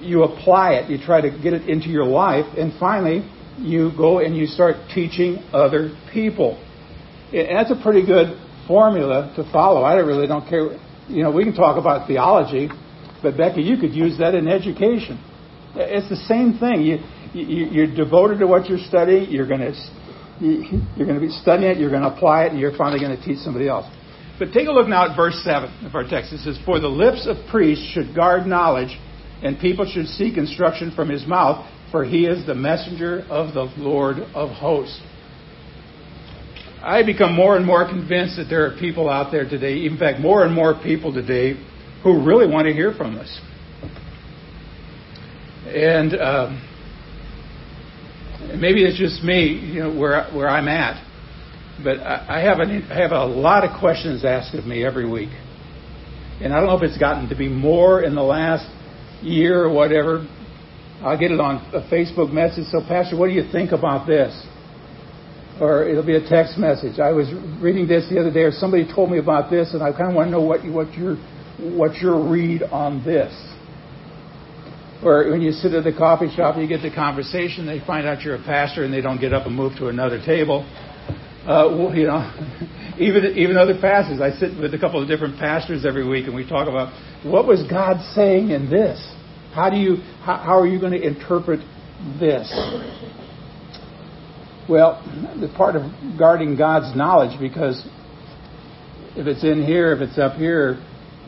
you 0.00 0.22
apply 0.22 0.72
it. 0.74 0.90
You 0.90 0.98
try 0.98 1.20
to 1.20 1.30
get 1.30 1.52
it 1.52 1.68
into 1.68 1.88
your 1.88 2.06
life, 2.06 2.46
and 2.56 2.72
finally, 2.80 3.28
you 3.58 3.92
go 3.96 4.20
and 4.20 4.34
you 4.36 4.46
start 4.46 4.76
teaching 4.94 5.38
other 5.52 5.94
people. 6.12 6.56
And 7.32 7.56
that's 7.56 7.70
a 7.70 7.80
pretty 7.82 8.04
good 8.04 8.38
formula 8.66 9.32
to 9.36 9.50
follow. 9.52 9.82
I 9.82 9.94
really 9.96 10.26
don't 10.26 10.48
care. 10.48 10.78
You 11.08 11.24
know, 11.24 11.30
we 11.30 11.44
can 11.44 11.54
talk 11.54 11.78
about 11.78 12.08
theology, 12.08 12.70
but 13.22 13.36
Becky, 13.36 13.62
you 13.62 13.76
could 13.76 13.92
use 13.92 14.18
that 14.18 14.34
in 14.34 14.48
education. 14.48 15.22
It's 15.74 16.08
the 16.08 16.16
same 16.16 16.58
thing. 16.58 16.82
You, 16.82 16.98
you 17.32 17.66
you're 17.66 17.94
devoted 17.94 18.38
to 18.40 18.46
what 18.46 18.68
you're 18.68 18.78
studying. 18.78 19.30
You're 19.30 19.46
going 19.46 19.60
to 19.60 19.72
you're 20.40 21.06
going 21.06 21.20
to 21.20 21.26
be 21.26 21.30
studying 21.30 21.70
it. 21.70 21.78
You're 21.78 21.90
going 21.90 22.02
to 22.02 22.12
apply 22.12 22.44
it, 22.44 22.52
and 22.52 22.60
you're 22.60 22.76
finally 22.76 22.98
going 22.98 23.16
to 23.16 23.22
teach 23.22 23.38
somebody 23.38 23.68
else. 23.68 23.86
But 24.38 24.52
take 24.52 24.68
a 24.68 24.72
look 24.72 24.88
now 24.88 25.10
at 25.10 25.16
verse 25.16 25.40
seven 25.44 25.70
of 25.84 25.94
our 25.94 26.04
text. 26.04 26.32
It 26.32 26.38
says, 26.38 26.58
"For 26.64 26.80
the 26.80 26.88
lips 26.88 27.26
of 27.26 27.36
priests 27.50 27.84
should 27.92 28.14
guard 28.14 28.46
knowledge." 28.46 28.98
and 29.42 29.58
people 29.58 29.86
should 29.90 30.06
seek 30.06 30.36
instruction 30.36 30.92
from 30.94 31.08
his 31.08 31.26
mouth, 31.26 31.66
for 31.90 32.04
he 32.04 32.26
is 32.26 32.46
the 32.46 32.54
messenger 32.54 33.24
of 33.30 33.54
the 33.54 33.72
Lord 33.76 34.18
of 34.34 34.50
hosts. 34.50 35.00
I 36.82 37.02
become 37.04 37.34
more 37.34 37.56
and 37.56 37.66
more 37.66 37.86
convinced 37.86 38.36
that 38.36 38.46
there 38.48 38.64
are 38.66 38.78
people 38.78 39.08
out 39.08 39.30
there 39.30 39.48
today, 39.48 39.84
in 39.84 39.98
fact, 39.98 40.20
more 40.20 40.44
and 40.44 40.54
more 40.54 40.74
people 40.82 41.12
today, 41.12 41.60
who 42.02 42.24
really 42.24 42.46
want 42.46 42.66
to 42.66 42.72
hear 42.72 42.92
from 42.96 43.18
us. 43.18 43.40
And 45.66 46.14
um, 46.20 46.62
maybe 48.58 48.84
it's 48.84 48.98
just 48.98 49.22
me, 49.22 49.48
you 49.48 49.80
know, 49.80 49.94
where 49.94 50.30
where 50.32 50.48
I'm 50.48 50.68
at. 50.68 51.06
But 51.82 52.00
I 52.00 52.42
have 52.42 52.58
an, 52.58 52.88
I 52.90 53.00
have 53.00 53.12
a 53.12 53.24
lot 53.24 53.64
of 53.64 53.78
questions 53.78 54.24
asked 54.24 54.54
of 54.54 54.66
me 54.66 54.84
every 54.84 55.08
week, 55.08 55.30
and 56.42 56.52
I 56.52 56.60
don't 56.60 56.66
know 56.66 56.76
if 56.76 56.82
it's 56.82 56.98
gotten 56.98 57.28
to 57.30 57.36
be 57.36 57.48
more 57.48 58.02
in 58.02 58.14
the 58.14 58.22
last 58.22 58.68
year 59.22 59.64
or 59.64 59.72
whatever, 59.72 60.26
I'll 61.02 61.18
get 61.18 61.30
it 61.30 61.40
on 61.40 61.56
a 61.72 61.80
Facebook 61.90 62.32
message. 62.32 62.66
So, 62.66 62.80
Pastor, 62.86 63.16
what 63.16 63.28
do 63.28 63.32
you 63.32 63.50
think 63.50 63.72
about 63.72 64.06
this? 64.06 64.32
Or 65.60 65.88
it'll 65.88 66.04
be 66.04 66.16
a 66.16 66.26
text 66.26 66.58
message. 66.58 66.98
I 66.98 67.12
was 67.12 67.28
reading 67.60 67.86
this 67.86 68.08
the 68.08 68.18
other 68.20 68.32
day, 68.32 68.40
or 68.40 68.52
somebody 68.52 68.84
told 68.84 69.10
me 69.10 69.18
about 69.18 69.50
this, 69.50 69.72
and 69.72 69.82
I 69.82 69.92
kind 69.92 70.10
of 70.10 70.14
want 70.14 70.28
to 70.28 70.32
know 70.32 70.40
what 70.40 70.60
what 70.68 70.92
your 70.94 71.16
what 71.60 71.96
your 71.96 72.28
read 72.30 72.62
on 72.62 73.04
this. 73.04 73.32
Or 75.02 75.30
when 75.30 75.40
you 75.40 75.52
sit 75.52 75.72
at 75.72 75.84
the 75.84 75.92
coffee 75.92 76.30
shop, 76.34 76.58
you 76.58 76.66
get 76.66 76.82
the 76.82 76.94
conversation. 76.94 77.66
They 77.66 77.80
find 77.86 78.06
out 78.06 78.22
you're 78.22 78.36
a 78.36 78.42
pastor, 78.42 78.84
and 78.84 78.92
they 78.92 79.00
don't 79.00 79.20
get 79.20 79.32
up 79.32 79.46
and 79.46 79.56
move 79.56 79.72
to 79.78 79.88
another 79.88 80.22
table. 80.24 80.66
Uh, 81.42 81.72
well, 81.72 81.94
you 81.94 82.06
know, 82.06 82.20
even 82.98 83.24
even 83.36 83.56
other 83.56 83.78
pastors. 83.80 84.20
I 84.20 84.32
sit 84.38 84.60
with 84.60 84.74
a 84.74 84.78
couple 84.78 85.00
of 85.00 85.08
different 85.08 85.38
pastors 85.38 85.86
every 85.86 86.06
week, 86.06 86.26
and 86.26 86.34
we 86.34 86.46
talk 86.46 86.68
about 86.68 86.92
what 87.24 87.46
was 87.46 87.62
God 87.70 87.96
saying 88.14 88.50
in 88.50 88.68
this. 88.68 89.00
How 89.54 89.70
do 89.70 89.76
you 89.76 89.96
how, 90.22 90.36
how 90.36 90.60
are 90.60 90.66
you 90.66 90.78
going 90.78 90.92
to 90.92 91.02
interpret 91.02 91.60
this? 92.20 92.48
Well, 94.68 95.02
the 95.40 95.48
part 95.56 95.76
of 95.76 95.82
guarding 96.18 96.56
God's 96.56 96.94
knowledge, 96.96 97.40
because 97.40 97.82
if 99.16 99.26
it's 99.26 99.42
in 99.42 99.64
here, 99.64 99.92
if 99.92 100.00
it's 100.00 100.18
up 100.18 100.36
here, 100.36 100.78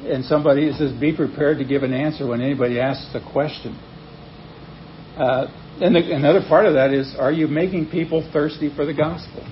and 0.05 0.25
somebody 0.25 0.73
says, 0.73 0.93
"Be 0.93 1.15
prepared 1.15 1.59
to 1.59 1.65
give 1.65 1.83
an 1.83 1.93
answer 1.93 2.27
when 2.27 2.41
anybody 2.41 2.81
asks 2.81 3.15
a 3.15 3.21
question." 3.33 3.79
Uh, 5.17 5.47
and 5.81 5.95
the, 5.95 6.15
another 6.15 6.41
part 6.49 6.67
of 6.67 6.75
that 6.75 6.93
is, 6.93 7.15
are 7.19 7.33
you 7.33 7.49
making 7.49 7.87
people 7.91 8.29
thirsty 8.33 8.75
for 8.75 8.85
the 8.85 8.95
gospel? 8.95 9.47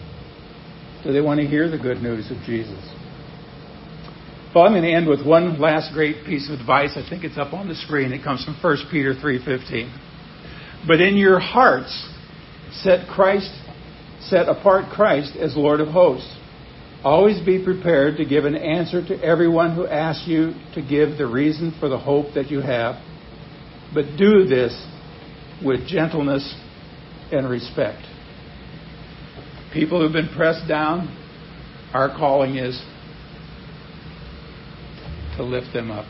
Do 1.02 1.12
they 1.12 1.20
want 1.20 1.40
to 1.40 1.46
hear 1.46 1.68
the 1.70 1.78
good 1.78 2.02
news 2.02 2.30
of 2.30 2.38
Jesus? 2.44 2.78
Well, 4.54 4.64
I'm 4.64 4.72
going 4.72 4.82
to 4.82 4.92
end 4.92 5.08
with 5.08 5.24
one 5.24 5.60
last 5.60 5.92
great 5.94 6.26
piece 6.26 6.50
of 6.50 6.58
advice. 6.58 6.96
I 6.96 7.08
think 7.08 7.24
it's 7.24 7.38
up 7.38 7.52
on 7.52 7.68
the 7.68 7.74
screen. 7.74 8.12
It 8.12 8.24
comes 8.24 8.44
from 8.44 8.56
1 8.60 8.76
Peter 8.90 9.14
3:15. 9.14 9.90
But 10.86 11.00
in 11.00 11.16
your 11.16 11.38
hearts 11.38 12.08
set 12.72 13.06
Christ 13.08 13.50
set 14.20 14.48
apart 14.48 14.90
Christ 14.90 15.36
as 15.36 15.56
Lord 15.56 15.80
of 15.80 15.88
hosts. 15.88 16.36
Always 17.02 17.40
be 17.44 17.64
prepared 17.64 18.18
to 18.18 18.24
give 18.24 18.44
an 18.44 18.56
answer 18.56 19.04
to 19.06 19.22
everyone 19.22 19.74
who 19.74 19.86
asks 19.86 20.26
you 20.26 20.52
to 20.74 20.82
give 20.82 21.16
the 21.16 21.26
reason 21.26 21.74
for 21.80 21.88
the 21.88 21.98
hope 21.98 22.34
that 22.34 22.50
you 22.50 22.60
have. 22.60 23.02
But 23.94 24.16
do 24.18 24.44
this 24.44 24.86
with 25.64 25.86
gentleness 25.86 26.54
and 27.32 27.48
respect 27.48 28.02
people 29.72 30.00
who've 30.00 30.12
been 30.12 30.34
pressed 30.34 30.66
down, 30.68 31.16
our 31.92 32.08
calling 32.08 32.56
is 32.56 32.80
to 35.36 35.42
lift 35.42 35.72
them 35.72 35.90
up. 35.90 36.06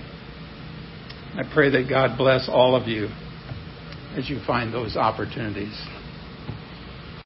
I 1.35 1.43
pray 1.53 1.71
that 1.71 1.89
God 1.89 2.17
bless 2.19 2.49
all 2.49 2.75
of 2.75 2.89
you 2.89 3.09
as 4.17 4.29
you 4.29 4.41
find 4.47 4.75
those 4.75 4.97
opportunities. 4.97 5.79